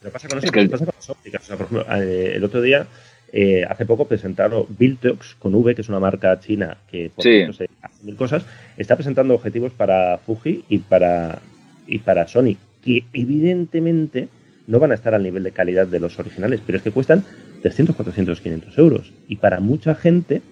[0.00, 1.42] pero pasa con eso, pasa con las ópticas.
[1.46, 2.86] por ejemplo, eh, el otro día,
[3.32, 7.42] eh, hace poco presentaron Biltox con V, que es una marca china que por sí.
[7.42, 7.68] hace
[8.02, 8.44] mil cosas,
[8.76, 11.40] está presentando objetivos para Fuji y para,
[11.86, 14.28] y para Sony, que evidentemente
[14.66, 17.24] no van a estar al nivel de calidad de los originales, pero es que cuestan
[17.62, 19.12] 300, 400, 500 euros.
[19.26, 20.42] Y para mucha gente,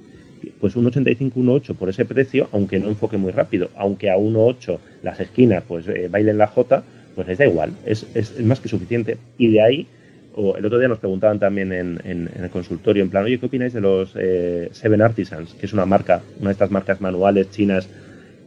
[0.60, 4.78] pues un 85, 1.8 por ese precio, aunque no enfoque muy rápido, aunque a 1.8
[5.02, 6.82] las esquinas pues eh, bailen la J,
[7.16, 9.16] pues les da igual, es, es, más que suficiente.
[9.38, 9.86] Y de ahí,
[10.34, 13.46] o el otro día nos preguntaban también en, en, el consultorio, en plan, oye, ¿qué
[13.46, 15.54] opináis de los eh, Seven Artisans?
[15.54, 17.88] Que es una marca, una de estas marcas manuales chinas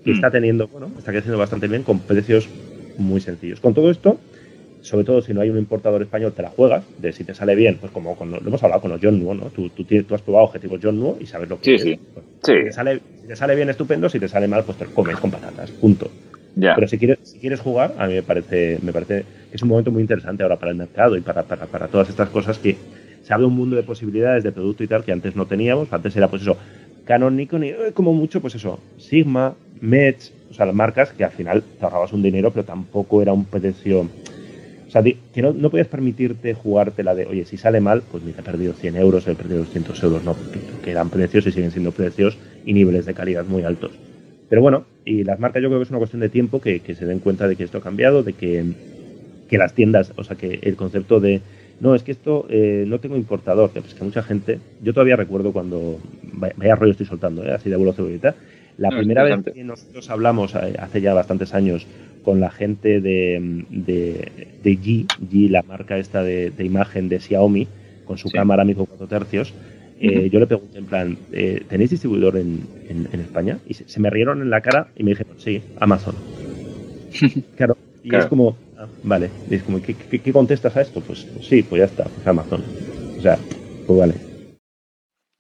[0.06, 0.32] que está mm.
[0.32, 2.48] teniendo, bueno, está creciendo bastante bien con precios
[3.00, 3.60] muy sencillos.
[3.60, 4.20] Con todo esto,
[4.82, 7.56] sobre todo si no hay un importador español, te la juegas, de si te sale
[7.56, 9.46] bien, pues como cuando lo hemos hablado con los John Nuo, ¿no?
[9.46, 11.82] Tú, tú, tú has probado objetivos John Nuo y sabes lo que sí, es.
[11.82, 12.54] Sí, pues, sí.
[12.54, 15.18] Si, te sale, si te sale bien, estupendo, si te sale mal, pues te comes
[15.18, 16.12] con patatas, punto.
[16.74, 19.70] Pero si quieres, si quieres jugar, a mí me parece, me parece que es un
[19.70, 22.78] momento muy interesante ahora para el mercado y para, para, para todas estas cosas que
[23.22, 25.92] se abre un mundo de posibilidades de producto y tal que antes no teníamos.
[25.92, 26.58] Antes era pues eso,
[27.06, 31.24] Canon, Nikon y eh, como mucho, pues eso, Sigma, Metz, o sea, las marcas que
[31.24, 34.02] al final te ahorrabas un dinero, pero tampoco era un precio.
[34.02, 38.24] O sea, que no, no podías permitirte jugarte la de, oye, si sale mal, pues
[38.24, 40.36] me he perdido 100 euros, he perdido 200 euros, no,
[40.82, 44.09] que eran precios y siguen siendo precios y niveles de calidad muy altos.
[44.50, 47.06] Pero bueno, y las marcas yo creo que es una cuestión de tiempo que, se
[47.06, 48.66] den cuenta de que esto ha cambiado, de que,
[49.48, 51.42] que las tiendas, o sea, que el concepto de
[51.80, 55.16] no, es que esto eh, no tengo importador, que, pues que mucha gente, yo todavía
[55.16, 56.00] recuerdo cuando,
[56.34, 57.54] vaya, rollo estoy soltando, ¿eh?
[57.54, 58.36] así de vuelo cebollita,
[58.78, 61.86] la primera vez que nosotros hablamos eh, hace ya bastantes años
[62.24, 67.68] con la gente de, de, G, G, la marca esta de, imagen de Xiaomi,
[68.06, 69.54] con su cámara micro 4 tercios,
[70.00, 71.18] eh, yo le pregunté en plan,
[71.68, 73.58] ¿tenéis distribuidor en, en, España?
[73.68, 76.16] Y se, me rieron en la cara y me dijeron, sí, Amazon.
[77.58, 81.02] claro, y es como, ah, vale, es como, ¿qué, ¿qué, contestas a esto?
[81.02, 82.64] Pues, sí, pues ya está, pues Amazon.
[83.18, 83.38] O sea,
[83.86, 84.14] pues vale.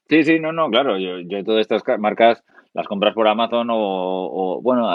[0.09, 2.43] Sí, sí, no, no, claro, yo, yo todas estas marcas
[2.73, 4.89] las compras por Amazon o, bueno,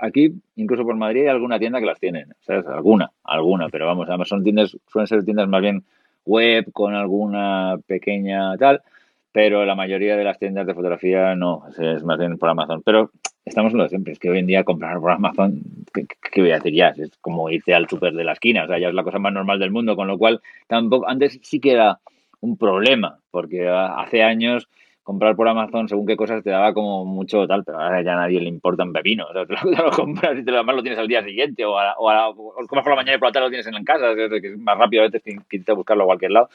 [0.00, 2.66] aquí incluso por Madrid hay alguna tienda que las tienen, ¿sabes?
[2.66, 5.84] Alguna, alguna, pero vamos, son tiendas, suelen ser tiendas más bien
[6.28, 8.82] web con alguna pequeña tal,
[9.32, 12.82] pero la mayoría de las tiendas de fotografía no, es más bien por Amazon.
[12.84, 13.10] Pero
[13.44, 15.60] estamos en lo de siempre, es que hoy en día comprar por Amazon,
[15.92, 16.88] ¿qué, voy a decir ya?
[16.88, 19.32] Es como irse al súper de la esquina, o sea, ya es la cosa más
[19.32, 21.98] normal del mundo, con lo cual tampoco, antes sí que era
[22.40, 24.68] un problema, porque hace años
[25.08, 28.16] comprar por Amazon según qué cosas te daba como mucho tal, pero ahora ya a
[28.16, 29.24] nadie le importa un pepino.
[29.30, 31.78] O sea, te lo, compras y te lo, además lo tienes al día siguiente o,
[31.78, 34.14] a, o, a, o por la mañana y por la tarde lo tienes en casa,
[34.14, 36.50] que es más rápido a veces que, que buscarlo a cualquier lado.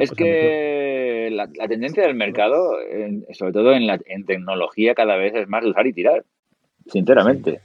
[0.00, 2.76] es que la, tendencia del mercado,
[3.32, 6.22] sobre todo en, la, en tecnología, cada vez es más usar y tirar,
[6.86, 7.60] sinceramente.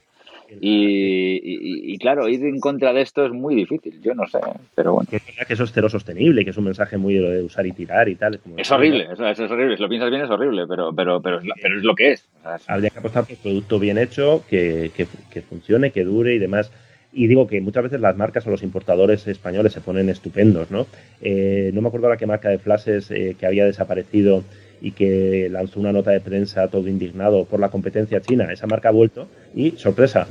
[0.62, 4.40] Y, claro, ir en contra de esto es muy difícil, yo no sé,
[4.76, 5.10] pero bueno.
[5.10, 8.16] Que, eso es cero sostenible, que es un mensaje muy de usar y tirar y
[8.16, 8.40] tal.
[8.58, 11.46] Es, horrible, eso, es horrible, si lo piensas bien es horrible, pero, pero, pero, es,
[11.62, 12.28] pero es lo que es.
[12.68, 16.72] Habría que apostar por un producto bien hecho, que, que, funcione, que dure y demás.
[17.16, 20.88] Y digo que muchas veces las marcas o los importadores españoles se ponen estupendos, ¿no?
[21.22, 24.44] Eh, no me acuerdo ahora qué marca de flashes eh, que había desaparecido
[24.84, 28.52] y que lanzó una nota de prensa todo indignado por la competencia china.
[28.52, 30.28] Esa marca ha vuelto y, sorpresa,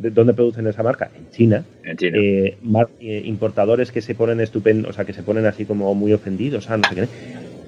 [0.00, 1.10] ¿de ¿dónde producen esa marca?
[1.14, 1.64] En China.
[1.84, 2.18] En China.
[2.18, 2.56] Eh,
[3.00, 6.70] eh, importadores que se ponen estupendos, o sea, que se ponen así como muy ofendidos,
[6.70, 7.08] ah, no sé qué.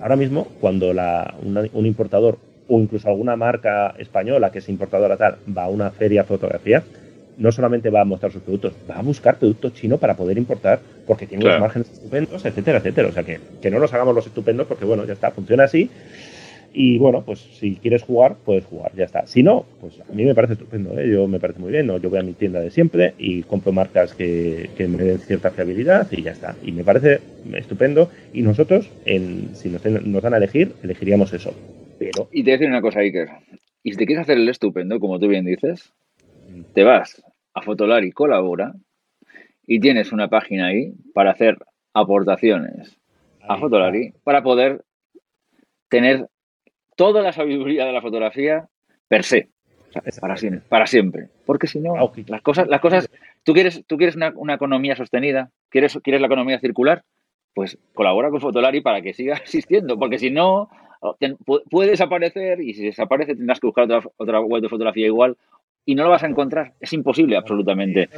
[0.01, 5.37] Ahora mismo, cuando la, un importador o incluso alguna marca española que es importadora tal
[5.57, 6.83] va a una feria fotografía,
[7.37, 10.81] no solamente va a mostrar sus productos, va a buscar productos chinos para poder importar
[11.07, 13.09] porque tiene los márgenes estupendos, etcétera, etcétera.
[13.09, 15.91] O sea que, que no nos hagamos los estupendos porque, bueno, ya está, funciona así.
[16.75, 19.27] Y bueno, pues si quieres jugar, puedes jugar, ya está.
[19.27, 21.11] Si no, pues a mí me parece estupendo, ¿eh?
[21.11, 21.87] yo me parece muy bien.
[21.87, 21.99] ¿no?
[21.99, 25.51] Yo voy a mi tienda de siempre y compro marcas que, que me den cierta
[25.51, 26.57] fiabilidad y ya está.
[26.63, 27.21] Y me parece
[27.55, 28.11] estupendo.
[28.33, 31.55] Y nosotros, en, si nos, nos dan a elegir, elegiríamos eso.
[31.99, 32.29] Pero...
[32.33, 33.29] Y te voy a decir una cosa, Iker.
[33.83, 35.93] Y si te quieres hacer el estupendo, como tú bien dices,
[36.73, 37.23] te vas
[37.55, 38.73] a Fotolari Colabora
[39.67, 41.59] y tienes una página ahí para hacer
[41.93, 42.99] aportaciones
[43.47, 44.85] a Fotolari para poder
[45.89, 46.29] tener
[47.03, 48.69] toda la sabiduría de la fotografía
[49.09, 49.49] per se.
[50.21, 51.29] para, siempre, para siempre.
[51.45, 53.11] Porque si no, ah, las cosas, las cosas,
[53.43, 57.03] tú quieres, tú quieres una, una, economía sostenida, ¿Quieres, quieres la economía circular,
[57.55, 60.71] pues colabora con Fotolari para que siga existiendo, porque si no,
[61.69, 65.37] puede desaparecer y si desaparece tendrás que buscar otra, otra web de fotografía igual
[65.85, 66.73] y no lo vas a encontrar.
[66.81, 68.09] Es imposible, absolutamente.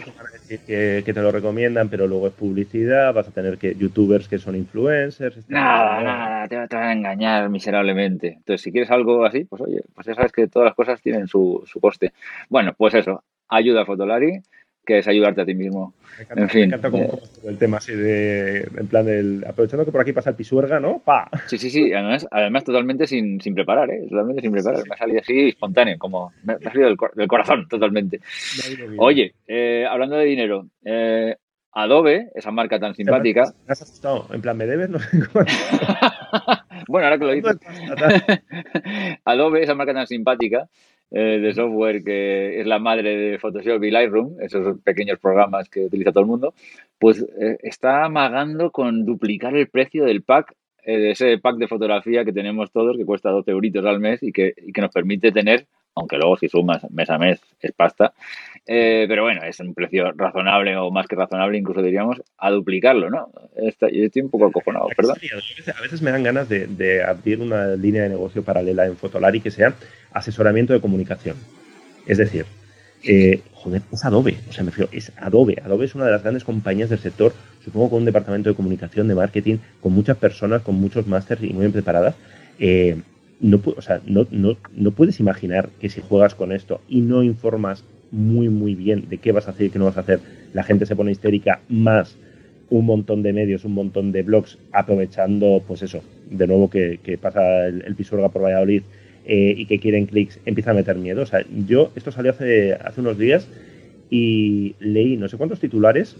[0.48, 4.38] Que, que, te lo recomiendan, pero luego es publicidad, vas a tener que youtubers que
[4.38, 5.48] son influencers.
[5.48, 8.28] Nada, nada, te, te, van a engañar miserablemente.
[8.28, 11.26] Entonces, si quieres algo así, pues oye, pues ya sabes que todas las cosas tienen
[11.26, 12.12] su, su coste.
[12.48, 14.40] Bueno, pues eso, ayuda a Fotolari
[14.84, 15.94] que es ayudarte a ti mismo.
[16.16, 19.84] Me encanta, en fin, me encanta como, el tema así de, en plan, del, aprovechando
[19.84, 21.00] que por aquí pasa el pisuerga, ¿no?
[21.00, 21.28] ¡Pa!
[21.46, 24.06] Sí, sí, sí, además, además totalmente sin, sin preparar, ¿eh?
[24.08, 27.66] Totalmente sin preparar, me ha salido así espontáneo, como me, ha salido del, del corazón,
[27.68, 28.20] totalmente.
[28.98, 31.36] Oye, eh, hablando de dinero, eh,
[31.76, 33.52] Adobe, esa marca tan simpática.
[33.66, 34.28] ¿Me has asustado?
[34.32, 34.88] En plan, ¿me debes?
[34.88, 34.98] No
[36.88, 37.56] bueno, ahora que lo dices.
[39.24, 40.68] Adobe, esa marca tan simpática,
[41.16, 45.84] eh, de software que es la madre de Photoshop y Lightroom, esos pequeños programas que
[45.84, 46.54] utiliza todo el mundo,
[46.98, 51.68] pues eh, está amagando con duplicar el precio del pack, eh, de ese pack de
[51.68, 54.90] fotografía que tenemos todos, que cuesta 12 euritos al mes y que, y que nos
[54.90, 58.12] permite tener aunque luego si sumas mes a mes es pasta.
[58.66, 63.10] Eh, pero bueno, es un precio razonable o más que razonable, incluso diríamos, a duplicarlo,
[63.10, 63.30] ¿no?
[63.56, 65.16] yo estoy un poco acojonado, ¿verdad?
[65.76, 69.50] a veces me dan ganas de, abrir una línea de negocio paralela en Fotolari que
[69.50, 69.74] sea
[70.12, 71.36] asesoramiento de comunicación.
[72.06, 72.46] Es decir,
[73.02, 75.60] eh, joder, es Adobe, o sea, me refiero, es Adobe.
[75.62, 79.08] Adobe es una de las grandes compañías del sector, supongo con un departamento de comunicación,
[79.08, 82.14] de marketing, con muchas personas, con muchos másters y muy bien preparadas.
[82.58, 82.96] Eh,
[83.44, 87.22] no, o sea, no, no, no puedes imaginar que si juegas con esto y no
[87.22, 90.20] informas muy, muy bien de qué vas a hacer y qué no vas a hacer,
[90.54, 92.16] la gente se pone histérica más
[92.70, 97.66] un montón de medios, un montón de blogs, aprovechando, pues eso, de nuevo que, pasa
[97.66, 98.82] el, el, por Valladolid
[99.26, 101.20] eh, y que quieren clics, empieza a meter miedo.
[101.20, 103.46] O sea, yo, esto salió hace, hace unos días
[104.08, 106.16] y leí no sé cuántos titulares,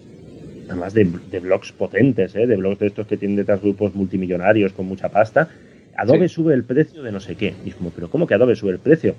[0.69, 2.47] además de, de blogs potentes, ¿eh?
[2.47, 5.49] de blogs de estos que tienen detrás grupos multimillonarios con mucha pasta.
[5.97, 7.55] Adobe sube el precio de no sé qué.
[7.65, 9.15] Y es como, ¿pero cómo que Adobe sube el precio?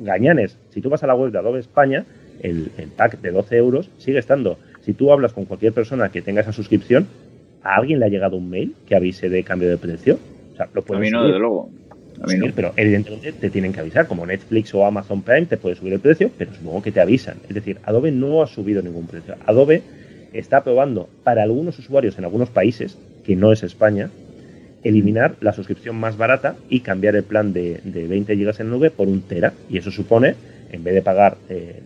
[0.00, 2.04] Gañanes, si tú vas a la web de Adobe España,
[2.40, 6.22] el, el pack de 12 euros sigue estando si tú hablas con cualquier persona que
[6.22, 7.06] tenga esa suscripción,
[7.62, 10.18] ¿a alguien le ha llegado un mail que avise de cambio de precio?
[10.52, 11.70] O sea, lo a mí no, desde luego.
[12.20, 12.46] A mí no.
[12.54, 16.00] Pero evidentemente te tienen que avisar, como Netflix o Amazon Prime te puede subir el
[16.00, 17.36] precio, pero supongo que te avisan.
[17.48, 19.36] Es decir, Adobe no ha subido ningún precio.
[19.46, 19.82] Adobe
[20.32, 24.10] está probando para algunos usuarios en algunos países, que no es España,
[24.84, 29.08] eliminar la suscripción más barata y cambiar el plan de, 20 GB en nube por
[29.08, 29.52] un tera.
[29.70, 30.34] Y eso supone,
[30.70, 31.36] en vez de pagar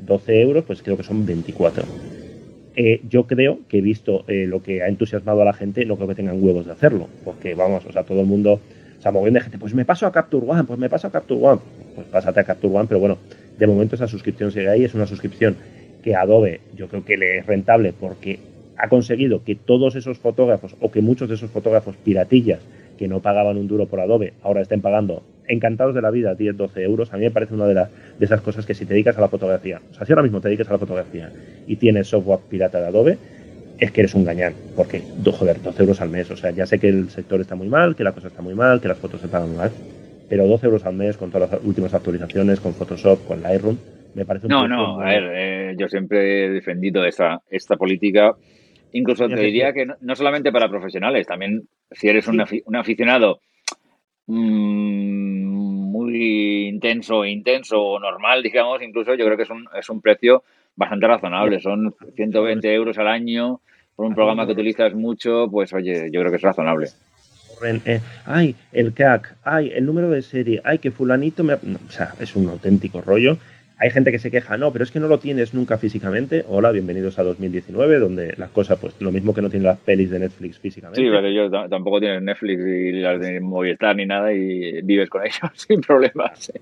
[0.07, 1.85] 12 eh, euros, pues creo que son 24.
[2.79, 6.09] Eh, yo creo que visto eh, lo que ha entusiasmado a la gente, no creo
[6.09, 8.61] que tengan huevos de hacerlo, porque vamos, o sea, todo el mundo,
[8.99, 11.11] o sea, moviendo de gente, pues me paso a Capture One, pues me paso a
[11.11, 11.61] Capture One,
[11.95, 13.17] pues pásate a Capture One, pero bueno,
[13.59, 15.57] de momento esa suscripción sigue ahí, es una suscripción
[16.03, 18.39] que Adobe yo creo que le es rentable porque
[18.77, 22.61] ha conseguido que todos esos fotógrafos o que muchos de esos fotógrafos piratillas
[22.99, 26.57] que no pagaban un duro por Adobe ahora estén pagando encantados de la vida 10,
[26.57, 27.13] 12 euros.
[27.13, 29.29] A mí me parece una de, de esas cosas que si te dedicas a la
[29.29, 31.31] fotografía, o sea, si ahora mismo te dedicas a la fotografía
[31.67, 33.19] y tienes software pirata de Adobe,
[33.79, 36.31] es que eres un gañán, porque, joder, 12 euros al mes.
[36.31, 38.55] O sea, ya sé que el sector está muy mal, que la cosa está muy
[38.55, 39.71] mal, que las fotos se pagan mal,
[40.29, 43.77] pero 12 euros al mes con todas las últimas actualizaciones, con Photoshop, con Lightroom,
[44.15, 48.35] me parece un No, no, a ver, eh, yo siempre he defendido esta, esta política.
[48.93, 52.41] Incluso te diría que no, solamente para profesionales, también si eres un,
[52.77, 53.41] aficionado
[54.27, 60.01] mmm, muy intenso, intenso o normal, digamos, incluso yo creo que es un, es un
[60.01, 60.45] precio
[60.77, 61.61] bastante razonable.
[61.61, 63.61] Son 120 euros al año
[63.95, 66.89] por un programa que utilizas mucho, pues oye, yo creo que es razonable.
[67.87, 71.55] Eh, ay, el CAC, ay, el número de serie, ay, que fulanito me...
[71.55, 73.39] o sea, es un auténtico rollo
[73.79, 76.45] hay gente que se queja, no, pero es que no lo tienes nunca físicamente.
[76.49, 80.11] Hola, bienvenidos a 2019, donde las cosas, pues lo mismo que no tienen las pelis
[80.11, 81.01] de Netflix físicamente.
[81.01, 85.23] Sí, pero yo tampoco tienes Netflix y las de Movistar ni nada y vives con
[85.27, 86.53] ellos sin problemas.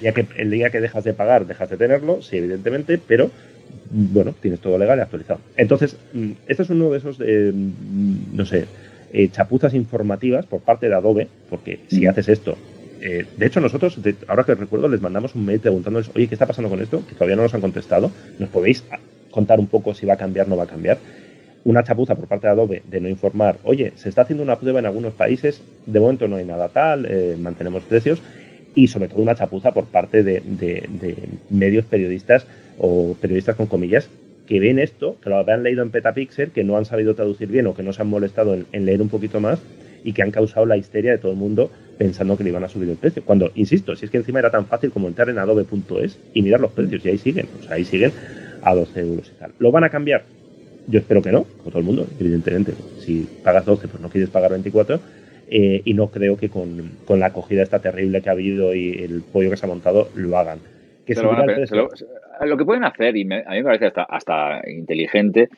[0.00, 3.30] Ya que el día que dejas de pagar, dejas de tenerlo, sí, evidentemente, pero
[3.90, 5.40] bueno, tienes todo legal y actualizado.
[5.56, 8.66] Entonces, mm, este es uno de esos, eh, no sé,
[9.12, 12.10] eh, chapuzas informativas por parte de Adobe, porque si mm.
[12.10, 12.56] haces esto
[13.00, 13.98] eh, de hecho, nosotros,
[14.28, 17.02] ahora que recuerdo, les mandamos un mail preguntándoles, oye, ¿qué está pasando con esto?
[17.06, 18.10] Que todavía no nos han contestado.
[18.38, 18.84] ¿Nos podéis
[19.30, 20.98] contar un poco si va a cambiar o no va a cambiar?
[21.64, 24.78] Una chapuza por parte de Adobe de no informar, oye, se está haciendo una prueba
[24.78, 28.22] en algunos países, de momento no hay nada tal, eh, mantenemos precios,
[28.74, 30.42] y sobre todo una chapuza por parte de,
[31.50, 32.46] medios periodistas
[32.78, 34.08] o periodistas con comillas
[34.46, 37.66] que ven esto, que lo habían leído en Petapixel, que no han sabido traducir bien
[37.66, 39.60] o que no se han molestado en leer un poquito más
[40.02, 41.70] y que han causado la histeria de todo el mundo
[42.00, 43.22] pensando que le iban a subir el precio.
[43.22, 46.58] Cuando, insisto, si es que encima era tan fácil como entrar en adobe.es y mirar
[46.58, 48.10] los precios, y ahí siguen, o sea, ahí siguen
[48.62, 49.52] a 12 euros y tal.
[49.58, 50.22] ¿Lo van a cambiar?
[50.86, 52.72] Yo espero que no, como todo el mundo, evidentemente.
[53.00, 54.98] Si pagas 12, pues no quieres pagar 24.
[55.50, 59.20] Eh, y no creo que con, la acogida esta terrible que ha habido y el
[59.20, 60.58] pollo que se ha montado lo hagan.
[61.04, 61.32] Que lo,
[62.46, 65.50] lo, que pueden hacer, y a mí me parece hasta, hasta inteligente,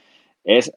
[0.43, 0.73] es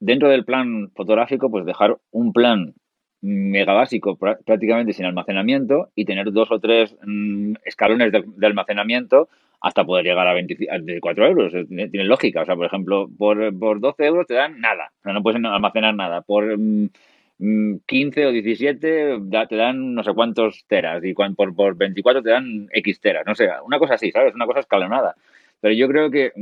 [0.00, 2.74] dentro del plan fotográfico, pues dejar un plan
[3.20, 9.28] mega básico prácticamente sin almacenamiento y tener dos o tres mm, escalones de, almacenamiento
[9.60, 11.52] hasta poder llegar a 24 euros.
[11.68, 12.42] Tiene lógica.
[12.42, 14.92] O sea, por ejemplo, por, por 12 euros te dan nada.
[15.00, 16.22] O sea, no puedes almacenar nada.
[16.22, 17.00] Por 15
[17.38, 17.80] mm,
[18.24, 22.68] mm, o 17 te dan no sé cuántos teras y por, por 24 te dan
[22.72, 23.26] X teras.
[23.26, 24.32] No sé, una cosa así, ¿sabes?
[24.34, 25.16] Una cosa escalonada.
[25.60, 26.32] Pero yo creo que,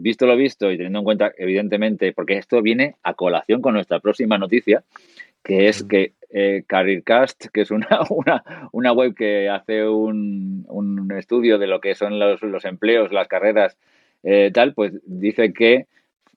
[0.00, 4.00] visto lo visto y teniendo en cuenta, evidentemente, porque esto viene a colación con nuestra
[4.00, 4.82] próxima noticia,
[5.48, 11.10] que es que eh, CareerCast, que es una, una, una, web que hace un, un,
[11.12, 13.78] estudio de lo que son los, los empleos, las carreras,
[14.22, 15.86] eh, tal, pues dice que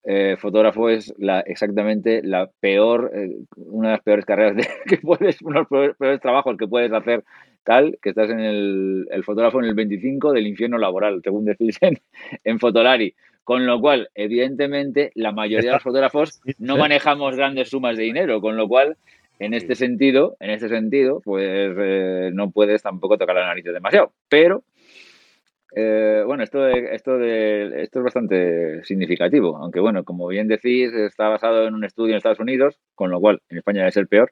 [0.03, 5.41] eh, fotógrafo es la, exactamente la peor, eh, una de las peores carreras que puedes,
[5.41, 7.23] uno de los peores, trabajos que puedes hacer
[7.63, 11.77] tal, que estás en el, el, fotógrafo en el 25 del infierno laboral, según decís
[11.81, 11.99] en,
[12.43, 13.13] en Fotolari.
[13.43, 18.39] Con lo cual, evidentemente, la mayoría de los fotógrafos no manejamos grandes sumas de dinero,
[18.39, 18.97] con lo cual,
[19.39, 24.13] en este sentido, en este sentido, pues eh, no puedes tampoco tocar la nariz demasiado.
[24.29, 24.63] Pero,
[25.73, 30.93] eh, bueno, esto, de, esto, de, esto es bastante significativo, aunque bueno, como bien decís,
[30.93, 34.07] está basado en un estudio en Estados Unidos, con lo cual en España debe ser
[34.07, 34.31] peor.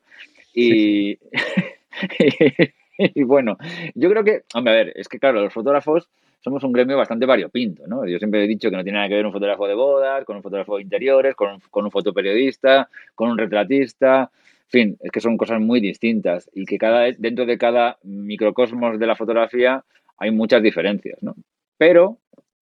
[0.54, 1.18] Y,
[2.98, 3.58] y bueno,
[3.96, 6.10] yo creo que, hombre, a ver, es que claro, los fotógrafos
[6.42, 8.06] somos un gremio bastante variopinto, ¿no?
[8.06, 10.38] Yo siempre he dicho que no tiene nada que ver un fotógrafo de bodas, con
[10.38, 14.32] un fotógrafo de interiores, con un, con un fotoperiodista, con un retratista,
[14.72, 19.00] en fin, es que son cosas muy distintas y que cada dentro de cada microcosmos
[19.00, 19.84] de la fotografía
[20.20, 21.36] hay muchas diferencias, ¿no?
[21.78, 22.18] Pero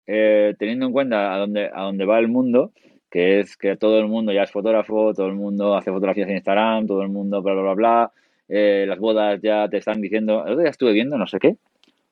[0.07, 2.73] eh, teniendo en cuenta a dónde, a dónde va el mundo,
[3.11, 6.37] que es que todo el mundo ya es fotógrafo, todo el mundo hace fotografías en
[6.37, 8.13] Instagram, todo el mundo bla, bla, bla, bla,
[8.49, 11.57] eh, las bodas ya te están diciendo, el otro día estuve viendo no sé qué,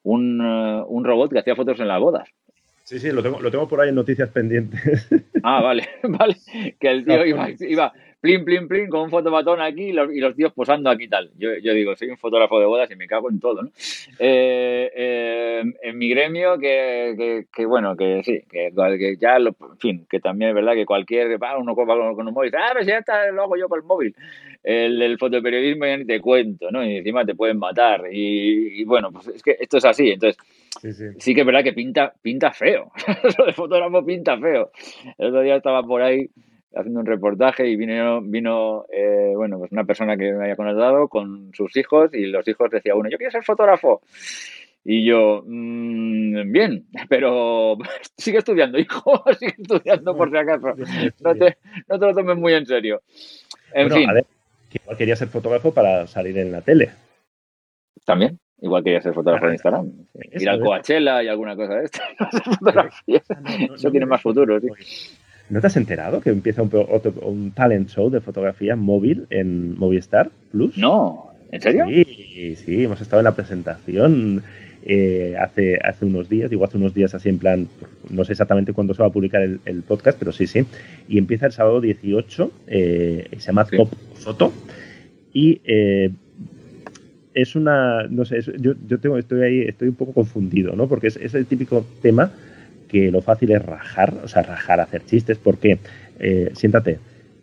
[0.02, 2.28] un, uh, un robot que hacía fotos en las bodas.
[2.84, 5.08] Sí, sí, lo tengo, lo tengo por ahí en noticias pendientes.
[5.42, 6.36] Ah, vale, vale.
[6.80, 10.18] Que el tío iba, iba plin, plin, plin, con un fotomatón aquí y los, y
[10.18, 11.30] los tíos posando aquí tal.
[11.36, 13.70] Yo, yo, digo, soy un fotógrafo de bodas y me cago en todo, ¿no?
[14.18, 19.50] Eh, eh, en mi gremio, que, que, que, bueno, que sí, que, que ya, lo,
[19.50, 22.52] en fin, que también es verdad que cualquier, ah, uno copa con, con, un móvil,
[22.56, 24.14] ah, pero si ya está, lo hago yo con el móvil.
[24.64, 26.84] El, el, fotoperiodismo ya ni te cuento, ¿no?
[26.84, 28.02] Y encima te pueden matar.
[28.10, 30.10] Y, y bueno, pues es que esto es así.
[30.10, 30.36] Entonces,
[30.80, 31.04] sí, sí.
[31.18, 32.90] sí que es verdad que pinta, pinta feo.
[33.38, 34.72] Lo de fotógrafo pinta feo.
[35.16, 36.28] El otro día estaba por ahí
[36.74, 41.08] haciendo un reportaje y vino, vino eh, bueno, pues una persona que me había conectado
[41.08, 44.02] con sus hijos y los hijos decía uno, yo quiero ser fotógrafo.
[44.84, 47.76] Y yo, mmm, bien, pero
[48.16, 50.74] sigue estudiando, hijo, sigue estudiando por si acaso.
[51.20, 51.58] No te,
[51.88, 53.02] no te lo tomes muy en serio.
[53.72, 54.10] En bueno, fin.
[54.10, 54.26] A ver,
[54.70, 56.90] que igual quería ser fotógrafo para salir en la tele.
[58.04, 58.38] También.
[58.60, 59.92] Igual quería ser fotógrafo en Instagram.
[60.14, 62.00] Eso, Ir al Coachella y alguna cosa de esto.
[62.60, 64.68] no, Eso tiene más futuro, sí.
[65.50, 69.78] ¿No te has enterado que empieza un, otro, un talent show de fotografía móvil en
[69.78, 70.76] Movistar Plus?
[70.76, 71.86] No, ¿en serio?
[71.86, 74.42] Sí, sí, hemos estado en la presentación
[74.84, 77.68] eh, hace, hace unos días, digo hace unos días así en plan,
[78.10, 80.64] no sé exactamente cuándo se va a publicar el, el podcast, pero sí, sí.
[81.08, 83.76] Y empieza el sábado 18, eh, se llama sí.
[83.76, 84.52] Top Foto.
[85.32, 86.10] Y eh,
[87.34, 90.88] es una, no sé, es, yo, yo tengo, estoy ahí, estoy un poco confundido, ¿no?
[90.88, 92.32] Porque es, es el típico tema
[92.88, 95.78] que lo fácil es rajar, o sea, rajar, hacer chistes, porque,
[96.18, 96.98] eh, siéntate,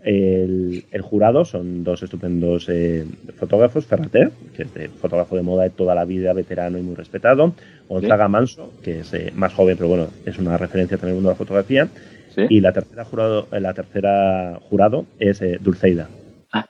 [0.06, 3.06] el, el, jurado son dos estupendos eh,
[3.38, 6.94] fotógrafos, Ferrater, que es de fotógrafo de moda de toda la vida, veterano y muy
[6.94, 7.54] respetado,
[7.90, 8.32] Gonzaga ¿Sí?
[8.32, 11.30] Manso, que es eh, más joven, pero bueno, es una referencia también en el mundo
[11.30, 11.88] de la fotografía,
[12.36, 12.46] ¿Sí?
[12.50, 16.08] y la tercera jurado, la tercera jurado es eh, Dulceida.
[16.54, 16.70] Ah.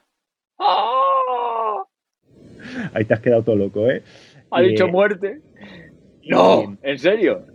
[0.58, 1.88] ¡Oh!
[2.94, 4.02] Ahí te has quedado todo loco, ¿eh?
[4.50, 5.42] Ha dicho muerte.
[6.24, 7.46] No, ¿en serio?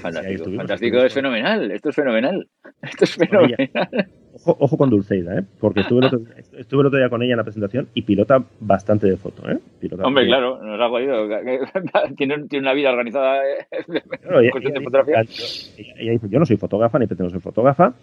[0.00, 2.46] Fantástico, sí, fantástico, es fenomenal, esto es fenomenal,
[2.82, 3.70] esto es fenomenal.
[4.34, 5.42] Ojo, ojo, con Dulceida, ¿eh?
[5.60, 6.20] porque estuve el, otro,
[6.58, 9.48] estuve el, otro, día con ella en la presentación y pilota bastante de foto.
[9.48, 9.58] ¿eh?
[9.80, 11.28] Pilota Hombre, claro, nos ha jodido.
[12.16, 13.42] Tiene, tiene, una vida organizada
[14.22, 15.20] claro, ella, ella, de fotografía.
[15.20, 17.94] Ella, ella, dice, yo no soy fotógrafa ni pretendo ser fotógrafa,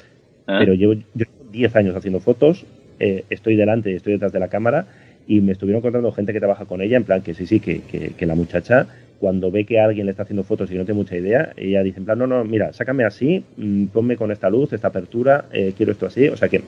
[0.48, 0.58] ¿Ah?
[0.60, 2.66] pero llevo, llevo 10 años haciendo fotos,
[3.00, 4.86] eh, estoy delante, estoy detrás de la cámara
[5.28, 7.82] y me estuvieron contando gente que trabaja con ella, en plan que sí, sí, que,
[7.82, 8.88] que, que la muchacha
[9.22, 12.00] cuando ve que alguien le está haciendo fotos y no tiene mucha idea, ella dice
[12.00, 15.74] en plan, no, no, mira, sácame así, mmm, ponme con esta luz, esta apertura, eh,
[15.78, 16.64] quiero esto así, o sea que,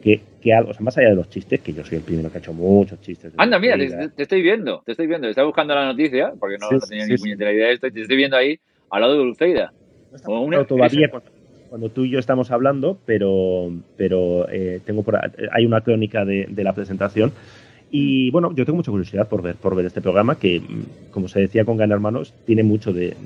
[0.00, 2.30] que, que, algo, o sea, más allá de los chistes, que yo soy el primero
[2.30, 3.32] que ha hecho muchos chistes.
[3.36, 6.68] Anda, mira, te, te, estoy viendo, te estoy viendo, estaba buscando la noticia, porque no,
[6.68, 9.00] sí, no tenía sí, ni puñetera idea de esto, y te estoy viendo ahí, al
[9.00, 9.72] lado de Dulceida.
[10.24, 11.30] No una, todavía cuando,
[11.68, 15.18] cuando, tú y yo estamos hablando, pero, pero eh, tengo por,
[15.50, 17.32] hay una crónica de, de la presentación
[17.90, 20.60] y bueno, yo tengo mucha curiosidad por ver, por ver este programa que,
[21.10, 23.16] como se decía con Gran Hermanos, tiene mucho de,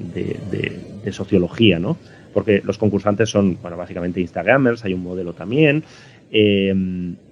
[1.11, 1.97] sociología, ¿no?
[2.33, 5.83] Porque los concursantes son, bueno, básicamente Instagramers, hay un modelo también,
[6.31, 6.73] eh,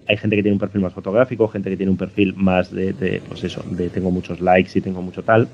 [0.06, 2.92] hay gente que tiene un perfil más fotográfico, gente que tiene un perfil más de,
[2.92, 5.48] de, pues eso, de tengo muchos likes y tengo mucho tal.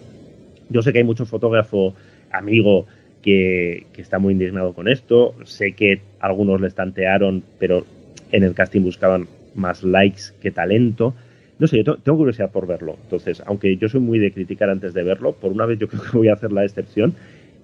[0.70, 1.94] Yo sé que hay mucho fotógrafo
[2.32, 2.86] amigo
[3.20, 7.84] que, que está muy indignado con esto, sé que algunos les tantearon, pero
[8.32, 11.14] en el casting buscaban más likes que talento
[11.58, 12.96] no sé, yo tengo curiosidad por verlo.
[13.02, 16.02] Entonces, aunque yo soy muy de criticar antes de verlo, por una vez yo creo
[16.02, 17.14] que voy a hacer la excepción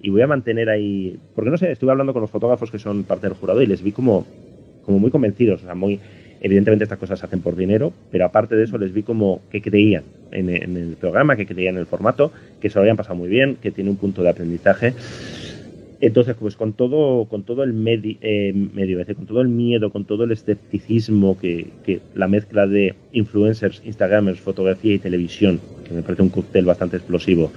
[0.01, 3.03] y voy a mantener ahí, porque no sé, estuve hablando con los fotógrafos que son
[3.03, 4.25] parte del jurado y les vi como,
[4.85, 5.99] como muy convencidos, o sea, muy,
[6.41, 9.61] evidentemente estas cosas se hacen por dinero, pero aparte de eso les vi como que
[9.61, 13.15] creían en, en el programa, que creían en el formato, que se lo habían pasado
[13.15, 14.93] muy bien, que tiene un punto de aprendizaje.
[16.05, 20.03] Entonces, pues con todo, con todo el medi eh, medio, con todo el miedo, con
[20.03, 26.01] todo el escepticismo que, que, la mezcla de influencers, Instagramers, fotografía y televisión, que me
[26.01, 27.53] parece un cóctel bastante explosivo,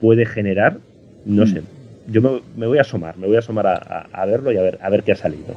[0.00, 0.78] puede generar,
[1.24, 1.46] no mm.
[1.46, 1.62] sé.
[2.08, 4.56] Yo me, me, voy a asomar, me voy a asomar a, a, a, verlo y
[4.56, 5.54] a ver, a ver qué ha salido.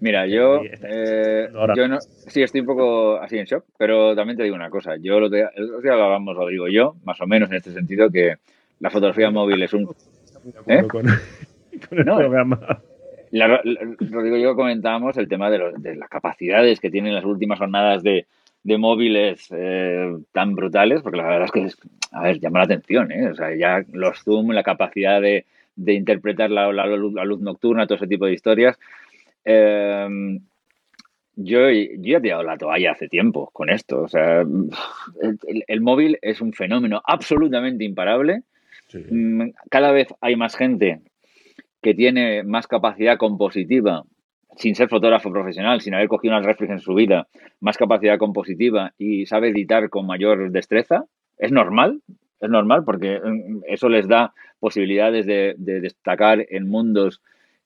[0.00, 1.46] Mira, yo, eh,
[1.76, 4.96] yo no, sí estoy un poco así en shock, pero también te digo una cosa.
[4.96, 8.10] Yo lo, te, lo que hablábamos, lo digo yo, más o menos en este sentido,
[8.10, 8.36] que
[8.80, 9.88] la fotografía móvil es un
[10.66, 10.82] ¿Eh?
[10.88, 11.06] con,
[11.88, 12.82] con, el no, programa.
[13.30, 13.60] La, la,
[13.98, 18.26] Rodrigo y yo comentábamos el tema de, las capacidades que tienen las últimas jornadas de,
[18.62, 23.12] de móviles eh, tan brutales, porque la verdad es que, a ver, llama la atención,
[23.12, 23.28] ¿eh?
[23.28, 25.44] O sea, ya los zoom, la capacidad de,
[25.76, 28.78] interpretar la, luz, nocturna, todo ese tipo de historias.
[29.44, 30.38] Eh,
[31.36, 34.02] yo, ya he tirado la toalla hace tiempo con esto.
[34.02, 34.44] O sea,
[35.66, 38.42] el, móvil es un fenómeno absolutamente imparable.
[39.10, 41.00] Mm, cada vez hay más gente
[41.82, 44.04] que tiene más capacidad compositiva
[44.56, 47.26] sin ser fotógrafo profesional, sin haber cogido una reflex en su vida,
[47.60, 51.04] más capacidad compositiva y sabe editar con mayor destreza,
[51.38, 52.00] es normal,
[52.40, 57.20] es normal porque mm, eso les da posibilidades de, destacar en mundos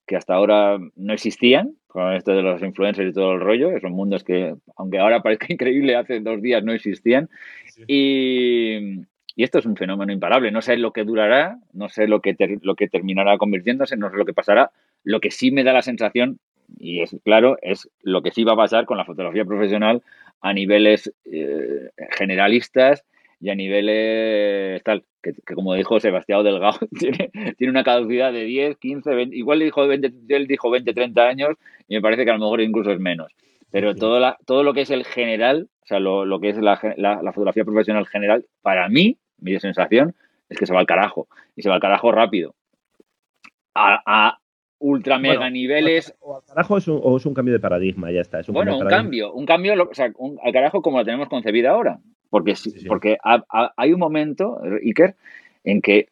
[0.06, 3.92] que hasta ahora no existían, con esto de los influencers y todo el rollo, son
[3.92, 7.28] mundos que, aunque ahora parezca increíble, hace dos días no existían.
[7.86, 9.02] Y,
[9.44, 10.50] esto es un fenómeno imparable.
[10.50, 14.16] No sé lo que durará, no sé lo que, lo que terminará convirtiéndose, no sé
[14.16, 14.70] lo que pasará.
[15.04, 16.38] Lo que sí me da la sensación
[16.76, 20.02] y es claro, es lo que sí va a pasar con la fotografía profesional
[20.40, 23.04] a niveles eh, generalistas
[23.40, 28.76] y a niveles tal, que, como dijo Sebastián Delgado, tiene, tiene, una caducidad de 10,
[28.78, 31.50] 15, 20, igual dijo 20, él dijo 20, 30 años
[31.86, 33.32] y me parece que a lo mejor incluso es menos.
[33.70, 36.56] Pero todo, la, todo lo que es el general, o sea, lo, lo que es
[36.56, 40.14] la, la, fotografía profesional general, para mí, mi sensación
[40.48, 41.28] es que se va al carajo.
[41.56, 42.54] Y se va al carajo rápido.
[43.74, 44.38] A, a,
[44.78, 46.14] ultra mega niveles.
[46.20, 48.40] O al carajo es un, o es un cambio de paradigma, ya está.
[48.48, 50.12] bueno, un cambio, un cambio, o sea,
[50.42, 52.00] al carajo como lo tenemos concebida ahora.
[52.30, 52.54] Porque,
[52.86, 53.16] porque
[53.76, 55.16] hay un momento, Iker,
[55.64, 56.08] en que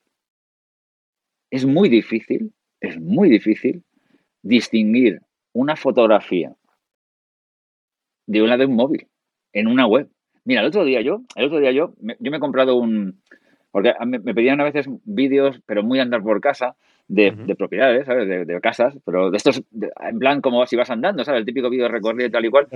[1.50, 3.84] es muy difícil, es muy difícil
[4.42, 5.20] distinguir
[5.52, 6.54] una fotografía
[8.26, 9.08] de una de un móvil
[9.52, 10.08] en una web.
[10.46, 13.20] Mira, el otro día yo, el otro día yo, yo me he comprado un,
[13.70, 16.76] porque me, pedían a veces vídeos, pero muy andar por casa,
[17.08, 18.46] de, propiedades, ¿sabes?
[18.46, 19.62] De, casas, pero de estos,
[20.00, 21.40] en plan como si vas andando, ¿sabes?
[21.40, 22.68] El típico vídeo recorrido y tal y cual.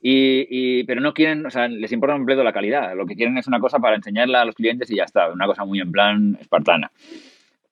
[0.00, 2.94] Y, y, pero no quieren, o sea, les importa un bledo la calidad.
[2.96, 5.46] Lo que quieren es una cosa para enseñarla a los clientes y ya está, una
[5.46, 6.90] cosa muy en plan espartana.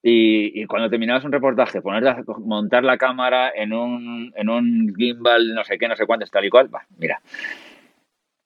[0.03, 5.55] Y, y, cuando terminabas un reportaje, poner montar la cámara en un, en un gimbal,
[5.55, 7.20] no sé qué, no sé cuánto, tal y cual, va, mira.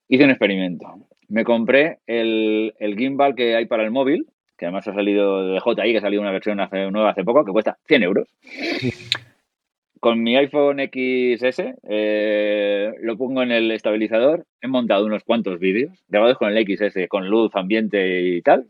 [0.09, 0.87] Hice un experimento.
[1.29, 4.27] Me compré el, el gimbal que hay para el móvil,
[4.57, 7.45] que además ha salido de JI, que ha salido una versión hace, nueva hace poco,
[7.45, 8.29] que cuesta 100 euros.
[10.01, 16.05] Con mi iPhone XS eh, lo pongo en el estabilizador, he montado unos cuantos vídeos
[16.09, 18.67] grabados con el XS, con luz, ambiente y tal.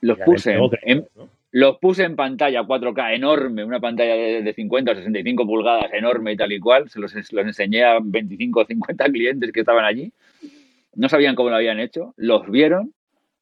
[0.00, 1.06] Los puse en,
[1.54, 6.36] los puse en pantalla 4K enorme, una pantalla de, 50 o 65 pulgadas enorme y
[6.36, 6.90] tal y cual.
[6.90, 10.12] Se los, enseñé a 25 o 50 clientes que estaban allí.
[10.96, 12.12] No sabían cómo lo habían hecho.
[12.16, 12.92] Los vieron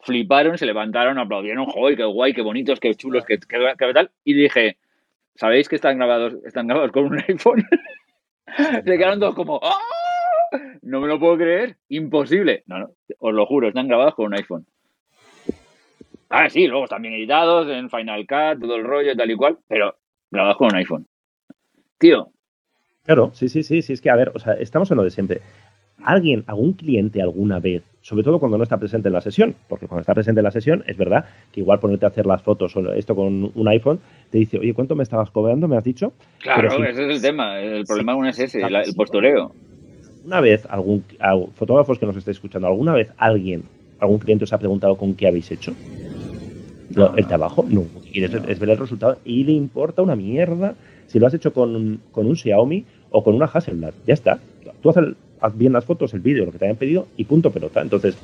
[0.01, 4.11] fliparon, se levantaron, aplaudieron, joder, qué guay, qué bonitos, qué chulos, qué, qué, tal.
[4.25, 4.77] Y dije,
[5.35, 7.65] ¿sabéis que están grabados, están grabados con un iPhone?
[8.85, 9.79] se quedaron todos como, ¡Ah!
[10.83, 12.63] No me lo puedo creer, imposible.
[12.67, 12.91] No, no,
[13.21, 14.67] os lo juro, están grabados con un iPhone.
[16.35, 19.59] Ah, sí, luego están bien editados en Final Cut, todo el rollo, tal y cual,
[19.69, 19.95] pero
[20.31, 21.07] grabados con un iPhone.
[21.99, 22.31] Tío.
[23.05, 25.11] Claro, sí, sí, sí, sí, es que, a ver, o sea, estamos en lo de
[25.11, 25.43] siempre.
[26.03, 29.87] ¿Alguien, algún cliente alguna vez sobre todo cuando no está presente en la sesión, porque
[29.87, 32.77] cuando está presente en la sesión es verdad que igual ponerte a hacer las fotos
[32.77, 35.69] o esto con un iPhone te dice, oye, ¿cuánto me estabas cobrando?
[35.69, 36.13] ¿Me has dicho?
[36.41, 39.53] Claro, ese es el tema, el problema aún es ese, el, postureo.
[40.25, 41.05] Una vez, algún
[41.55, 43.63] fotógrafos que nos esté escuchando, ¿alguna vez alguien,
[44.01, 45.73] algún cliente os ha preguntado con qué habéis hecho?
[47.17, 47.65] ¿El trabajo?
[47.69, 47.85] No.
[48.13, 50.75] Es ver el resultado y le importa una mierda
[51.07, 53.95] si lo has hecho con, con un Xiaomi o con una Hasselblad.
[54.07, 54.39] Ya está.
[54.81, 57.83] Tú haz bien las fotos, el vídeo, lo que te hayan pedido y punto pelota.
[57.83, 58.17] Entonces,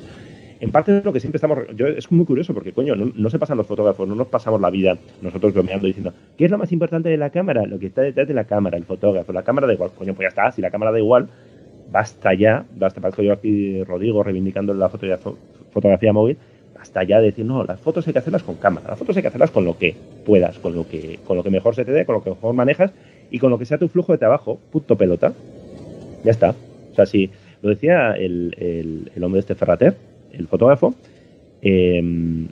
[0.59, 1.59] en parte de lo que siempre estamos.
[1.75, 4.69] Yo, es muy curioso porque, coño, no, se pasan los fotógrafos, no nos pasamos la
[4.69, 7.65] vida nosotros bromeando diciendo, ¿qué es lo más importante de la cámara?
[7.65, 9.31] Lo que está detrás de la cámara, el fotógrafo.
[9.31, 10.51] La cámara da igual, coño, pues ya está.
[10.51, 11.29] Si la cámara da igual,
[11.91, 12.65] basta ya.
[12.75, 15.31] Basta, parezco yo aquí, Rodrigo, reivindicando la fotografía,
[15.71, 16.37] fotografía móvil.
[16.79, 19.27] Hasta ya decir, no, las fotos hay que hacerlas con cámara, las fotos hay que
[19.27, 22.05] hacerlas con lo que puedas, con lo que, con lo que mejor se te dé,
[22.05, 22.91] con lo que mejor manejas
[23.29, 25.33] y con lo que sea tu flujo de trabajo, punto pelota.
[26.23, 26.55] Ya está.
[26.91, 27.29] O sea, si
[27.61, 28.55] lo decía el,
[29.13, 29.95] el, hombre de este Ferrater,
[30.31, 30.95] el fotógrafo,
[31.61, 32.47] em,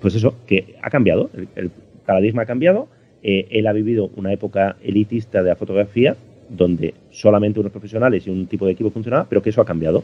[0.00, 1.70] pues eso, que ha cambiado, el,
[2.04, 2.88] paradigma ha cambiado,
[3.22, 6.16] eh, él ha vivido una época elitista de la fotografía
[6.48, 10.02] donde solamente unos profesionales y un tipo de equipo funcionaba, pero que eso ha cambiado.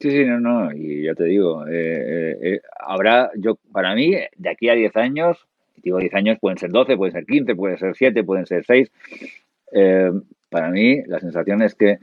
[0.00, 4.48] Sí, sí, no, no, y ya te digo, eh, eh, habrá, yo, para mí, de
[4.48, 5.46] aquí a 10 años,
[5.76, 8.90] digo 10 años, pueden ser 12, pueden ser 15, pueden ser 7, pueden ser 6.
[10.48, 11.98] para mí, la sensación es que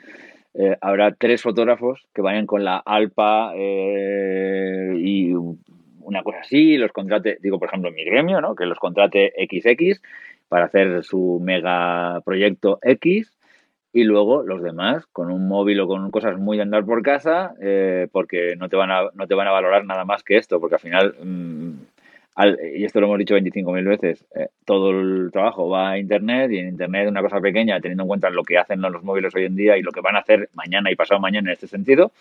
[0.60, 5.32] eh, habrá tres fotógrafos que vayan con la Alpa eh, y
[6.02, 8.56] una cosa así, los contrate, digo, por ejemplo, mi gremio, ¿no?
[8.56, 10.02] Que los contrate XX
[10.50, 13.37] para hacer su mega proyecto X
[13.98, 17.56] y luego los demás con un móvil o con cosas muy de andar por casa
[17.60, 20.60] eh, porque no te van a no te van a valorar nada más que esto
[20.60, 21.72] porque al final mm,
[22.76, 26.60] y esto lo hemos dicho 25.000 veces eh, todo el trabajo va a internet y
[26.60, 29.56] en internet una cosa pequeña teniendo en cuenta lo que hacen los móviles hoy en
[29.56, 32.12] día y lo que van a hacer mañana y pasado mañana en este sentido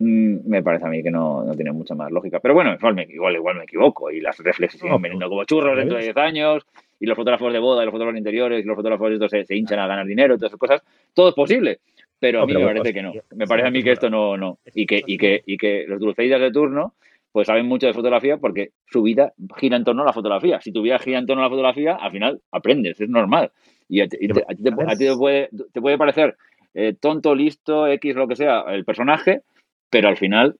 [0.00, 2.40] mm, me parece a mí que no, tiene mucha más lógica.
[2.40, 5.76] Pero bueno igual me, igual, igual me equivoco y las reflexiones siguen veniendo como churros
[5.76, 6.66] dentro de 10 años
[7.04, 9.54] y los fotógrafos de boda y los fotógrafos interiores y los fotógrafos de estos se,
[9.54, 10.82] hinchan a ganar dinero y todas esas cosas,
[11.12, 11.80] todo es posible.
[12.18, 13.12] Pero a mí me parece que no.
[13.34, 14.58] Me parece a mí que esto no, no.
[14.74, 16.94] Y que, y que, y que los dulceidas de turno
[17.30, 20.60] pues saben mucho de fotografía porque su vida gira en torno a la fotografía.
[20.60, 23.50] Si tu vida gira en torno a la fotografía, al final aprendes, es normal.
[23.88, 26.36] Y a, ti, te, puede, te puede parecer
[26.74, 29.42] eh, tonto, listo, X, lo que sea, el personaje,
[29.90, 30.56] pero al final,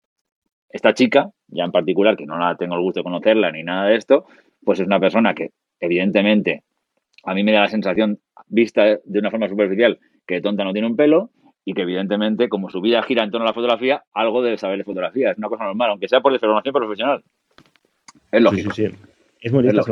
[0.69, 3.89] esta chica, ya en particular, que no la tengo el gusto de conocerla ni nada
[3.89, 4.27] de esto,
[4.65, 5.51] pues es una persona que
[5.85, 6.63] evidentemente,
[7.25, 8.19] a mí me da la sensación,
[8.49, 11.31] vista de una forma superficial, que tonta no tiene un pelo
[11.65, 14.79] y que evidentemente, como su vida gira en torno a la fotografía, algo debe saber
[14.79, 15.31] de fotografía.
[15.31, 17.23] Es una cosa normal, aunque sea por deformación profesional.
[18.31, 18.73] Es lógico.
[18.73, 18.95] Sí, sí,
[19.41, 19.83] Es muy lindo,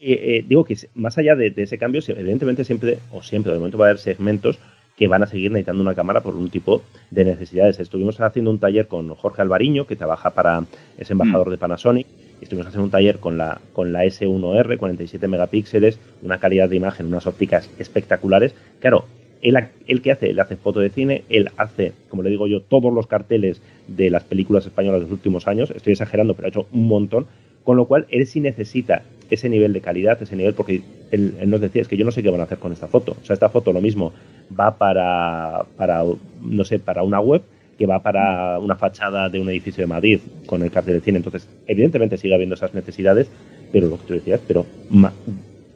[0.00, 3.78] eh, eh, digo que más allá de, ese cambio, evidentemente siempre, o siempre, de momento
[3.78, 4.58] va a haber segmentos
[4.96, 7.80] que van a seguir necesitando una cámara por un tipo de necesidades.
[7.80, 10.64] Estuvimos haciendo un taller con Jorge Alvariño, que trabaja para,
[10.98, 11.50] es embajador mm.
[11.50, 12.06] de Panasonic,
[12.44, 17.06] estuvimos haciendo un taller con la, con la S1R, 47 megapíxeles, una calidad de imagen,
[17.06, 18.54] unas ópticas espectaculares.
[18.80, 19.06] Claro,
[19.42, 22.62] él, él que hace, él hace foto de cine, él hace, como le digo yo,
[22.62, 26.48] todos los carteles de las películas españolas de los últimos años, estoy exagerando, pero ha
[26.48, 27.26] hecho un montón,
[27.62, 31.60] con lo cual él sí necesita ese nivel de calidad, ese nivel, porque él, nos
[31.60, 33.16] decía, es que yo no sé qué van a hacer con esta foto.
[33.20, 34.12] O sea, esta foto lo mismo
[34.58, 36.04] va para, para
[36.42, 37.42] no sé, para una web,
[37.78, 41.18] que va para una fachada de un edificio de Madrid con el cartel de cine.
[41.18, 43.30] Entonces, evidentemente sigue habiendo esas necesidades,
[43.72, 44.66] pero lo que tú decías, pero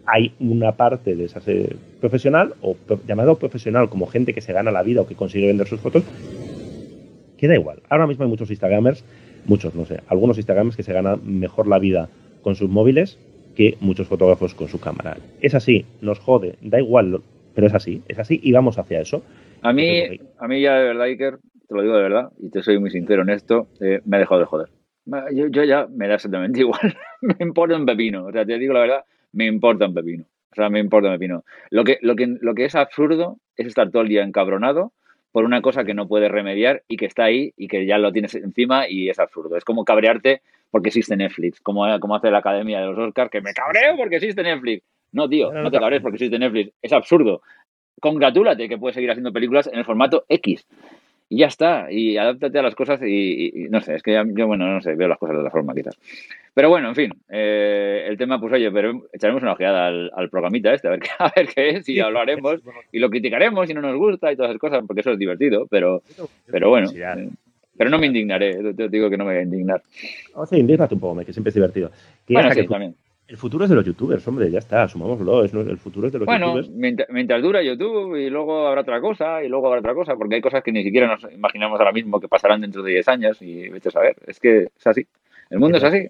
[0.07, 1.41] hay una parte de esa
[2.01, 2.77] profesional o
[3.07, 6.05] llamado profesional como gente que se gana la vida o que consigue vender sus fotos,
[7.37, 7.81] que da igual.
[7.89, 9.05] Ahora mismo hay muchos Instagramers,
[9.47, 12.09] muchos, no sé, algunos Instagramers que se ganan mejor la vida
[12.43, 13.19] con sus móviles
[13.57, 15.17] que muchos fotógrafos con su cámara.
[15.41, 17.21] Es así, nos jode, da igual,
[17.55, 19.23] pero es así, es así y vamos hacia eso.
[19.63, 20.01] A mí,
[20.39, 21.39] a mí ya de verdad, Iker,
[21.69, 24.21] te lo digo de verdad, y te soy muy sincero en esto, eh, me ha
[24.21, 24.69] dejado de joder.
[25.33, 26.97] Yo, ya me da exactamente igual.
[27.21, 28.27] me importa un pepino.
[28.27, 30.25] O sea, te digo la verdad, me importa un pepino.
[30.51, 31.45] O sea, me importa un pepino.
[31.71, 34.93] Lo que, lo que, lo que es absurdo es estar todo el día encabronado
[35.31, 38.13] por una cosa que no puedes remediar y que está ahí y que ya lo
[38.13, 39.57] tienes encima y es absurdo.
[39.57, 40.41] Es como cabrearte
[40.71, 44.17] porque existe Netflix, como, como hace la Academia de los Oscars, que me cabreo porque
[44.17, 44.85] existe Netflix.
[45.13, 46.73] No, tío, no te cabrees porque existe Netflix.
[46.83, 47.43] Es absurdo.
[48.01, 50.67] Congratúlate que puedes seguir haciendo películas en el formato X
[51.29, 54.67] y ya está, y adáptate a las cosas y, no sé, es que yo, bueno,
[54.67, 55.99] no sé, veo las cosas de otra forma quizás.
[56.55, 60.73] Pero bueno, en fin, eh, el tema, pues oye, pero echaremos una ojeada al, programita
[60.73, 62.61] este, a ver, qué, a ver qué es, y hablaremos,
[62.91, 65.67] y lo criticaremos si no nos gusta y todas esas cosas, porque eso es divertido,
[65.71, 66.03] pero,
[66.51, 66.91] pero bueno.
[66.95, 67.29] Eh,
[67.77, 69.81] pero no me indignaré, te digo que no me voy a indignar.
[70.35, 71.93] O sea, indignate un poco, que siempre es divertido.
[72.29, 72.97] bueno, sí, también.
[73.29, 75.45] El futuro es de los youtubers, hombre, ya está, asumámoslo.
[75.45, 76.71] Es, el futuro es de los youtubers.
[76.71, 80.37] Bueno, mientras, dura YouTube y luego habrá otra cosa y luego habrá otra cosa, porque
[80.37, 83.43] hay cosas que ni siquiera nos imaginamos ahora mismo que pasarán dentro de 10 años
[83.43, 84.17] y vete a saber.
[84.27, 85.07] Es que es así.
[85.51, 86.09] El mundo es así.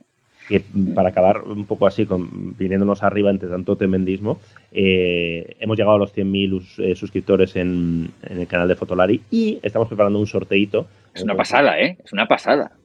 [0.49, 4.39] Y para acabar un poco así, con, viniéndonos arriba entre tanto tremendismo,
[4.71, 9.59] eh, hemos llegado a los 100.000 eh, suscriptores en, en, el canal de Fotolari y
[9.65, 10.87] estamos preparando un sorteito.
[11.13, 11.99] Es una pasada, ¿eh?
[12.05, 12.78] Es una pasada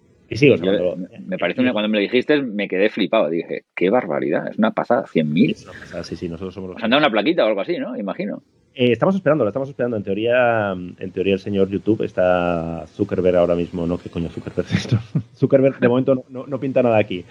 [1.26, 3.30] me parece una, cuando me lo dijiste me quedé flipado.
[3.30, 6.04] Dije, qué barbaridad, es una pasada, 100.000.
[6.04, 6.84] Sí, sí, nosotros somos los.
[6.84, 7.98] han dado una plaquita o algo así, ¿no?
[7.98, 8.42] Imagino.
[8.76, 9.98] Eh, estamos esperando, lo estamos esperando.
[9.98, 13.98] En teoría, en teoría el señor YouTube está Zuckerberg ahora mismo, ¿no?
[13.98, 14.98] ¿Qué coño Zuckerberg esto?
[15.36, 17.24] Zuckerberg de momento no, pinta nada aquí.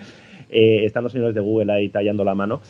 [0.49, 2.61] Eh, están los señores de Google ahí tallando la mano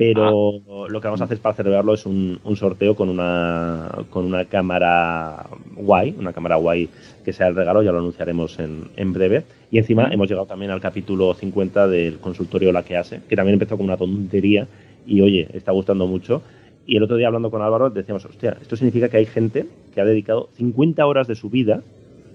[0.00, 0.86] pero ah.
[0.88, 5.44] lo que vamos a hacer para celebrarlo es un, sorteo con una, con una cámara
[5.76, 6.88] guay, una cámara guay
[7.22, 9.44] que sea el regalo, ya lo anunciaremos en, breve.
[9.70, 13.52] Y encima hemos llegado también al capítulo 50 del consultorio La que hace, que también
[13.52, 14.66] empezó con una tontería
[15.06, 16.40] y oye, está gustando mucho.
[16.86, 20.00] Y el otro día hablando con Álvaro decíamos, hostia, esto significa que hay gente que
[20.00, 21.82] ha dedicado 50 horas de su vida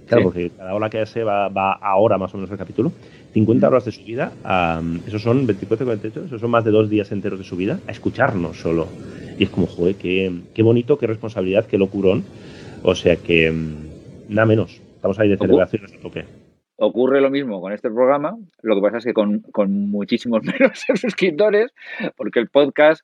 [0.07, 2.91] Claro, porque cada hora que hace va, va ahora más o menos el capítulo.
[3.35, 4.31] 50 horas de su vida,
[5.05, 7.91] esos son 24, 48, esos son más de dos días enteros de su vida, a
[7.91, 8.87] escucharnos solo.
[9.37, 12.23] Y es como, joder, qué, qué bonito, qué responsabilidad, qué locurón.
[12.81, 16.23] O sea que, mm, nada menos, estamos ahí de celebraciones a tope.
[16.77, 20.85] Ocurre lo mismo con este programa, lo que pasa es que con, con muchísimos menos
[20.95, 21.73] suscriptores,
[22.15, 23.01] porque el podcast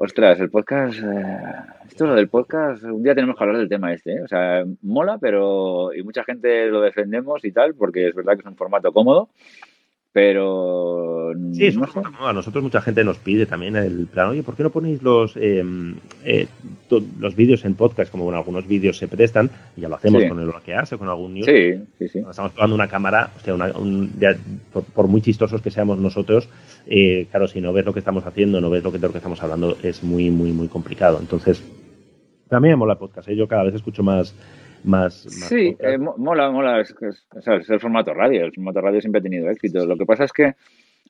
[0.00, 1.00] Ostras, el podcast.
[1.00, 1.36] Eh,
[1.88, 2.84] esto es lo del podcast.
[2.84, 4.12] Un día tenemos que hablar del tema este.
[4.12, 4.22] ¿eh?
[4.22, 5.92] O sea, mola, pero.
[5.92, 9.30] Y mucha gente lo defendemos y tal, porque es verdad que es un formato cómodo.
[10.18, 11.68] Pero sí,
[12.18, 15.36] a nosotros mucha gente nos pide también el plan, oye, ¿por qué no ponéis los
[15.36, 15.94] em,
[16.24, 16.48] eh,
[17.20, 18.10] los vídeos en podcast?
[18.10, 21.08] Como bueno, algunos vídeos se prestan, y ya lo hacemos con el que hace, con
[21.08, 21.46] algún news.
[21.46, 22.18] Sí, sí, sí.
[22.28, 23.54] Estamos probando una cámara, o sea,
[24.92, 26.48] por, muy chistosos que seamos nosotros,
[26.88, 29.12] eh, claro, si no ves lo que estamos haciendo, no ves lo que, de lo
[29.12, 31.18] que estamos hablando, es muy, muy, muy complicado.
[31.20, 31.62] Entonces,
[32.48, 33.36] también mola el podcast, ¿eh?
[33.36, 34.34] yo cada vez escucho más
[34.84, 35.14] más.
[35.14, 36.80] sí, eh, mola, mola.
[36.80, 36.94] Es,
[37.68, 38.44] el formato radio.
[38.44, 39.86] El formato radio siempre ha tenido éxito.
[39.86, 40.54] Lo que pasa es que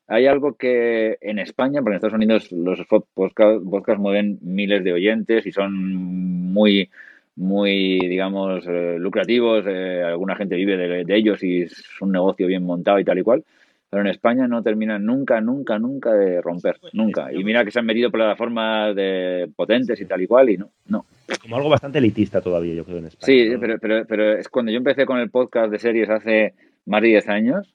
[0.06, 5.46] hay algo que en España, porque en Estados Unidos los podcasts mueven miles de oyentes
[5.46, 6.90] y son muy,
[7.36, 9.64] muy, digamos, eh, lucrativos.
[9.66, 13.22] Eh, alguna gente vive de, ellos y es un negocio bien montado y tal y
[13.22, 13.44] cual.
[13.90, 16.78] Pero en España no terminan nunca, nunca, nunca de romper.
[16.92, 17.32] Nunca.
[17.32, 20.70] Y mira que se han metido plataformas de potentes y tal y cual y no,
[20.86, 21.06] no.
[21.40, 23.26] Como algo bastante elitista todavía, yo creo, en España.
[23.26, 27.00] Sí, pero, pero, pero es cuando yo empecé con el podcast de series hace más
[27.00, 27.74] de 10 años,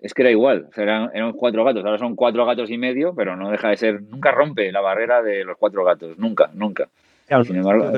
[0.00, 0.66] es que era igual.
[0.68, 3.68] O sea, eran, eran, cuatro gatos, ahora son cuatro gatos y medio, pero no deja
[3.68, 6.88] de ser, nunca rompe la barrera de los cuatro gatos, nunca, nunca.
[7.44, 7.92] Sin embargo,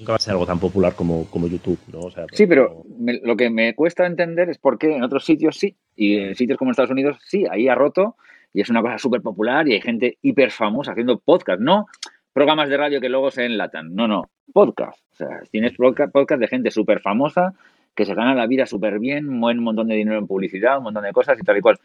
[0.00, 2.08] nunca va a ser algo tan popular como, como YouTube, ¿no?
[2.32, 2.82] sí, pero
[3.22, 6.58] lo que me cuesta entender es por qué en otros sitios sí, y en sitios
[6.58, 8.16] como Estados Unidos sí, ahí ha roto
[8.52, 11.86] y es una cosa súper popular y hay gente hiper famosa haciendo podcast, no
[12.32, 14.98] programas de radio que luego se enlatan, no, no, podcast.
[15.12, 17.54] O sea, tienes podcast, de gente súper famosa
[17.94, 20.84] que se gana la vida súper bien, mueven un montón de dinero en publicidad, un
[20.84, 21.78] montón de cosas y tal y cual.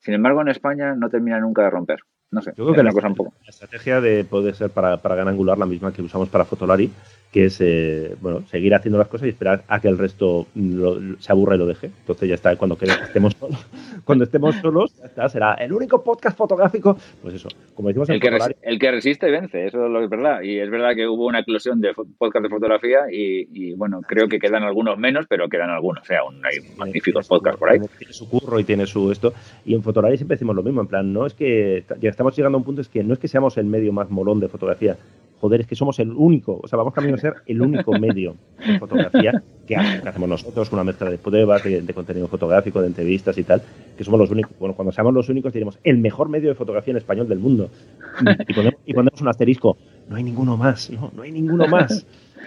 [0.00, 2.00] Sin embargo, en España no termina nunca de romper.
[2.32, 3.34] No sé, Yo creo que la, cosa un poco.
[3.44, 6.90] La estrategia de poder ser para, para Gran Angular la misma que usamos para Fotolari,
[7.32, 10.46] que es eh, bueno seguir haciendo las cosas y esperar a que el resto
[11.18, 11.86] se aburra y lo deje.
[11.86, 13.66] Entonces ya está, cuando estemos solos,
[14.04, 16.98] cuando estemos solos, ya está, será el único podcast fotográfico.
[17.22, 18.28] Pues eso, como decimos el, que,
[18.60, 20.42] el que resiste vence, eso es lo que es verdad.
[20.42, 24.38] Y es verdad que hubo una eclosión de podcast de fotografía y, bueno, creo que
[24.38, 26.02] quedan algunos menos, pero quedan algunos.
[26.02, 27.80] O sea, aún hay magníficos podcasts por ahí.
[27.98, 29.32] Tiene su curro y tiene su esto.
[29.64, 32.56] Y en Fotolari siempre decimos lo mismo, en plan, no es que ya estamos llegando
[32.56, 34.98] a un punto, es que no es que seamos el medio más molón de fotografía,
[35.42, 38.36] joder, es que somos el único, o sea, vamos camino a ser el único medio
[38.64, 43.42] de fotografía que, hacemos nosotros, una mezcla de pruebas, de, contenido fotográfico, de entrevistas y
[43.42, 43.60] tal,
[43.98, 44.52] que somos los únicos.
[44.60, 47.70] Bueno, cuando seamos los únicos diremos el mejor medio de fotografía en español del mundo.
[48.46, 49.76] Y, y ponemos un asterisco,
[50.08, 52.06] no hay ninguno más, no, no hay ninguno más.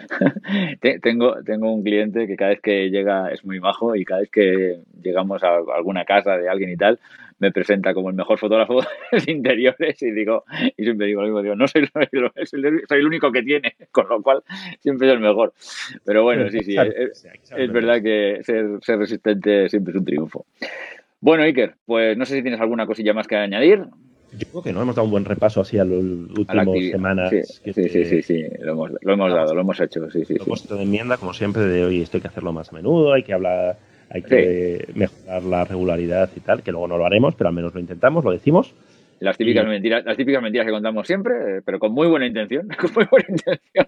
[1.02, 4.30] tengo, tengo un cliente que cada vez que llega es muy bajo y cada vez
[4.30, 6.98] que llegamos a alguna casa de alguien y tal,
[7.40, 8.82] me presenta como el mejor fotógrafo
[9.12, 10.44] de interiores y digo,
[10.78, 11.88] y siempre digo lo mismo, digo, no soy,
[12.46, 14.44] soy el único que tiene, con lo cual
[14.80, 15.54] siempre soy el mejor.
[16.06, 20.46] Pero bueno, sí, sí, es, verdad que ser, ser resistente siempre es un triunfo.
[21.20, 23.86] Bueno, Iker, pues no sé si tienes alguna cosilla más que añadir.
[24.38, 27.30] Yo creo que no hemos dado un buen repaso así a las últimas semanas.
[27.30, 30.10] Sí, sí, sí, sí, lo hemos, lo hemos dado, lo hemos hecho.
[30.12, 32.76] Sí, sí, propósito de enmienda, como siempre, de hoy esto hay que hacerlo más a
[32.76, 33.78] menudo, hay que hablar,
[34.16, 37.74] hay que mejorar la regularidad y tal, que luego no lo haremos, pero al menos
[37.74, 38.74] lo intentamos, lo decimos.
[39.20, 42.68] Las típicas, mentiras, las típicas mentiras que contamos siempre, eh, pero con muy buena intención.
[42.80, 43.88] Con muy buena intención.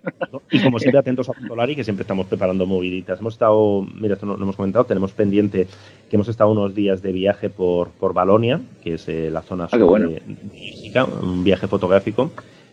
[0.52, 3.20] Y como siempre, atentos a Fotolari, que siempre estamos preparando moviditas.
[3.20, 5.68] Hemos estado, mira, esto no lo hemos comentado, tenemos pendiente
[6.10, 9.68] que hemos estado unos días de viaje por, por Balonia, que es eh, la zona
[9.72, 10.10] ah, bueno.
[10.10, 10.22] de,
[11.22, 12.32] un viaje fotográfico,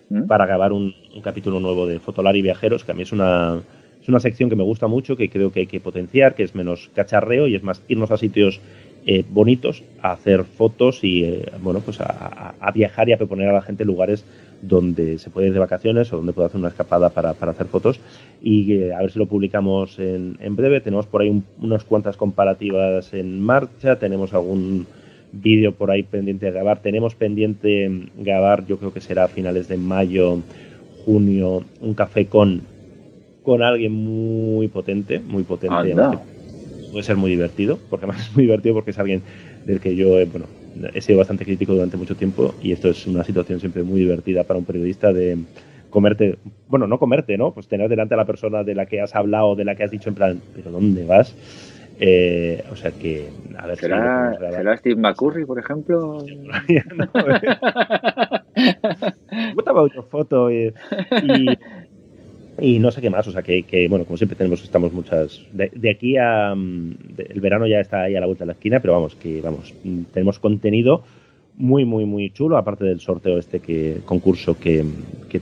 [0.08, 0.26] ¿Mm?
[0.26, 3.62] para grabar un, un, capítulo nuevo de Fotolari Viajeros, que a mí es una,
[4.04, 6.54] es una sección que me gusta mucho, que creo que hay que potenciar, que es
[6.54, 8.60] menos cacharreo y es más irnos a sitios
[9.06, 13.54] eh, bonitos a hacer fotos y eh, bueno pues a, viajar y a proponer a
[13.54, 14.26] la gente lugares
[14.60, 17.98] donde se puede ir de vacaciones o donde puede hacer una escapada para, hacer fotos.
[18.42, 20.82] Y eh, a ver si lo publicamos en, breve.
[20.82, 23.98] Tenemos por ahí unas cuantas comparativas en marcha.
[23.98, 24.86] Tenemos algún
[25.32, 26.80] vídeo por ahí pendiente de grabar.
[26.80, 30.40] Tenemos pendiente grabar yo creo que será a finales de mayo
[31.04, 32.73] junio un café con
[33.44, 35.94] con alguien muy potente muy potente
[36.90, 39.22] puede ser muy divertido, porque además es muy divertido porque es alguien
[39.64, 40.46] del que yo eh, bueno,
[40.92, 44.44] he sido bastante crítico durante mucho tiempo y esto es una situación siempre muy divertida
[44.44, 45.38] para un periodista de
[45.90, 46.38] comerte,
[46.68, 47.52] bueno, no comerte, ¿no?
[47.52, 49.90] Pues tener delante a la persona de la que has hablado, de la que has
[49.92, 51.34] dicho en plan, pero ¿dónde vas?
[52.00, 56.18] Eh, o sea que, a ver ¿Será, ¿será Steve McCurry, por ejemplo?
[56.26, 57.54] no, eh.
[60.10, 60.74] foto y,
[61.22, 61.58] y
[62.58, 65.40] no sé qué más, o sea que, bueno, como siempre tenemos, estamos muchas.
[65.52, 66.54] De, aquí a.
[66.54, 69.40] Mm, el verano ya está ahí a la vuelta de la esquina, pero vamos, que
[69.40, 71.02] vamos, mm, tenemos contenido
[71.56, 74.84] muy, muy, muy chulo, aparte del sorteo este que concurso que,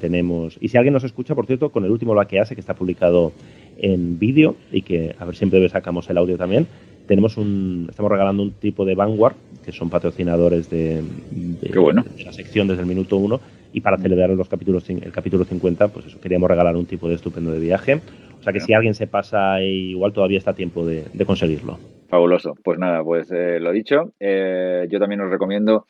[0.00, 0.56] tenemos.
[0.58, 2.72] Y si alguien nos escucha, por cierto, con el último Lo que hace, que está
[2.72, 3.32] publicado
[3.76, 6.66] en vídeo y que a ver siempre sacamos el audio también,
[7.06, 12.68] tenemos un, estamos regalando un tipo de Vanguard, que son patrocinadores de, de la sección
[12.68, 13.38] desde el minuto uno
[13.72, 17.14] y para celebrar los capítulos, el capítulo 50, pues eso, queríamos regalar un tipo de
[17.14, 18.00] estupendo de viaje.
[18.38, 21.78] O sea que si alguien se pasa, igual todavía está a tiempo de, conseguirlo.
[22.08, 22.54] Fabuloso.
[22.62, 24.12] Pues nada, pues eh, lo dicho.
[24.18, 25.86] Eh, yo también os recomiendo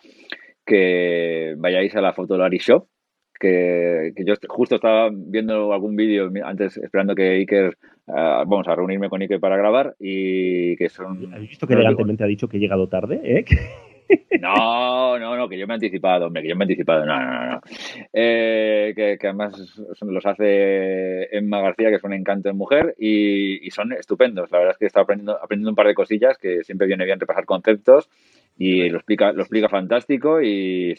[0.65, 2.87] que vayáis a la Fotolari Shop,
[3.41, 7.77] que, yo justo estaba viendo algún vídeo antes, esperando que Iker,
[8.07, 11.35] ah, vamos a reunirme con Iker para grabar y que son...
[11.35, 13.21] ¿Has visto que elegantemente ha dicho que he llegado tarde?
[13.25, 13.45] ¿eh?
[14.41, 17.07] No, no, no, que yo me he anticipado, hombre, que yo me he anticipado.
[17.07, 17.61] No, no, no.
[18.13, 19.55] Eh, que, además
[20.01, 24.51] los hace Emma García, que es un encanto de mujer, y, son estupendos.
[24.51, 27.05] La verdad es que he estado aprendiendo, aprendiendo un par de cosillas que siempre viene
[27.05, 28.11] bien repasar conceptos
[28.59, 30.95] y lo explica, lo explica fantástico y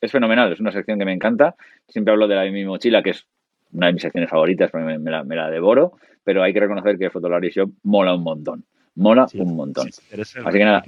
[0.00, 0.52] es fenomenal.
[0.52, 1.54] Es una sección que me encanta.
[1.88, 3.26] Siempre hablo de la de mi mochila, que es
[3.72, 5.92] una de mis secciones favoritas, porque me, la, devoro,
[6.24, 8.64] pero hay que reconocer que Fotolari Shop mola un montón.
[8.96, 9.88] Mola un montón.
[9.88, 10.82] Así que nada.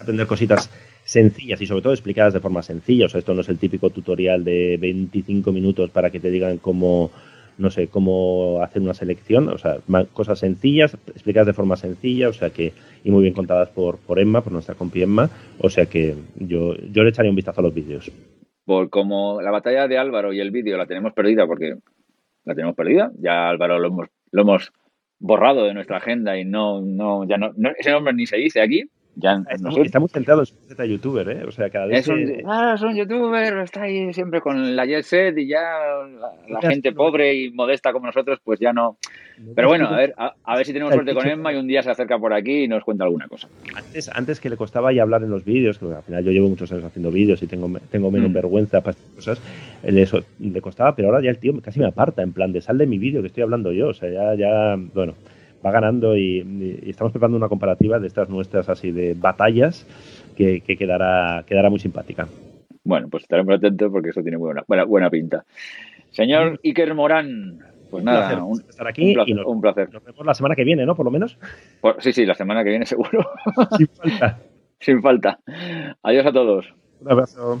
[0.00, 0.70] Aprender cositas
[1.04, 3.06] sencillas y sobre todo explicadas de forma sencilla.
[3.06, 6.58] O sea, esto no es el típico tutorial de 25 minutos para que te digan
[6.58, 7.10] cómo,
[7.58, 9.48] no sé, cómo hacer una selección.
[9.48, 9.78] O sea,
[10.12, 12.72] cosas sencillas, explicadas de forma sencilla, o sea que,
[13.04, 15.30] y muy bien contadas por, por Emma, por nuestra compi Emma.
[15.58, 18.10] O sea que yo, yo le echaría un vistazo a los vídeos.
[18.64, 21.76] Por como la batalla de Álvaro y el vídeo la tenemos perdida porque
[22.44, 24.72] la tenemos perdida, ya Álvaro lo hemos, lo hemos
[25.18, 28.84] borrado de nuestra agenda y no, no, ya no ese nombre ni se dice aquí,
[29.18, 29.42] ya,
[29.82, 31.44] está, muy centrado en ser youtuber, ¿eh?
[31.48, 32.00] O sea, cada vez.
[32.00, 35.62] Es un, ah, es un youtuber, está ahí siempre con la jet set y ya
[36.46, 38.98] la, gente pobre y modesta como nosotros, pues ya no.
[39.54, 41.90] Pero bueno, a ver, a, ver si tenemos suerte con Emma y un día se
[41.90, 43.48] acerca por aquí y nos cuenta alguna cosa.
[43.74, 46.50] Antes, antes que le costaba ya hablar en los vídeos, que al final yo llevo
[46.50, 48.34] muchos años haciendo vídeos y tengo, tengo menos mm.
[48.34, 49.40] vergüenza para estas cosas,
[49.82, 50.06] le,
[50.40, 52.86] le costaba, pero ahora ya el tío casi me aparta, en plan de sal de
[52.86, 53.88] mi vídeo que estoy hablando yo.
[53.88, 55.14] O sea, ya, ya, bueno
[55.66, 59.86] va ganando y, estamos preparando una comparativa de estas nuestras así de batallas
[60.36, 62.28] que, quedará, quedará muy simpática.
[62.84, 65.44] Bueno, pues estaremos atentos porque eso tiene buena, buena, buena pinta.
[66.10, 67.58] Señor Iker Morán,
[67.90, 69.14] pues nada, un, estar aquí
[69.44, 70.94] un placer, nos, vemos la semana que viene, ¿no?
[70.94, 71.36] Por lo menos.
[71.98, 73.26] sí, sí, la semana que viene seguro.
[73.76, 74.38] Sin falta.
[74.78, 75.38] Sin falta.
[76.02, 76.66] Adiós a todos.
[77.00, 77.60] Un abrazo.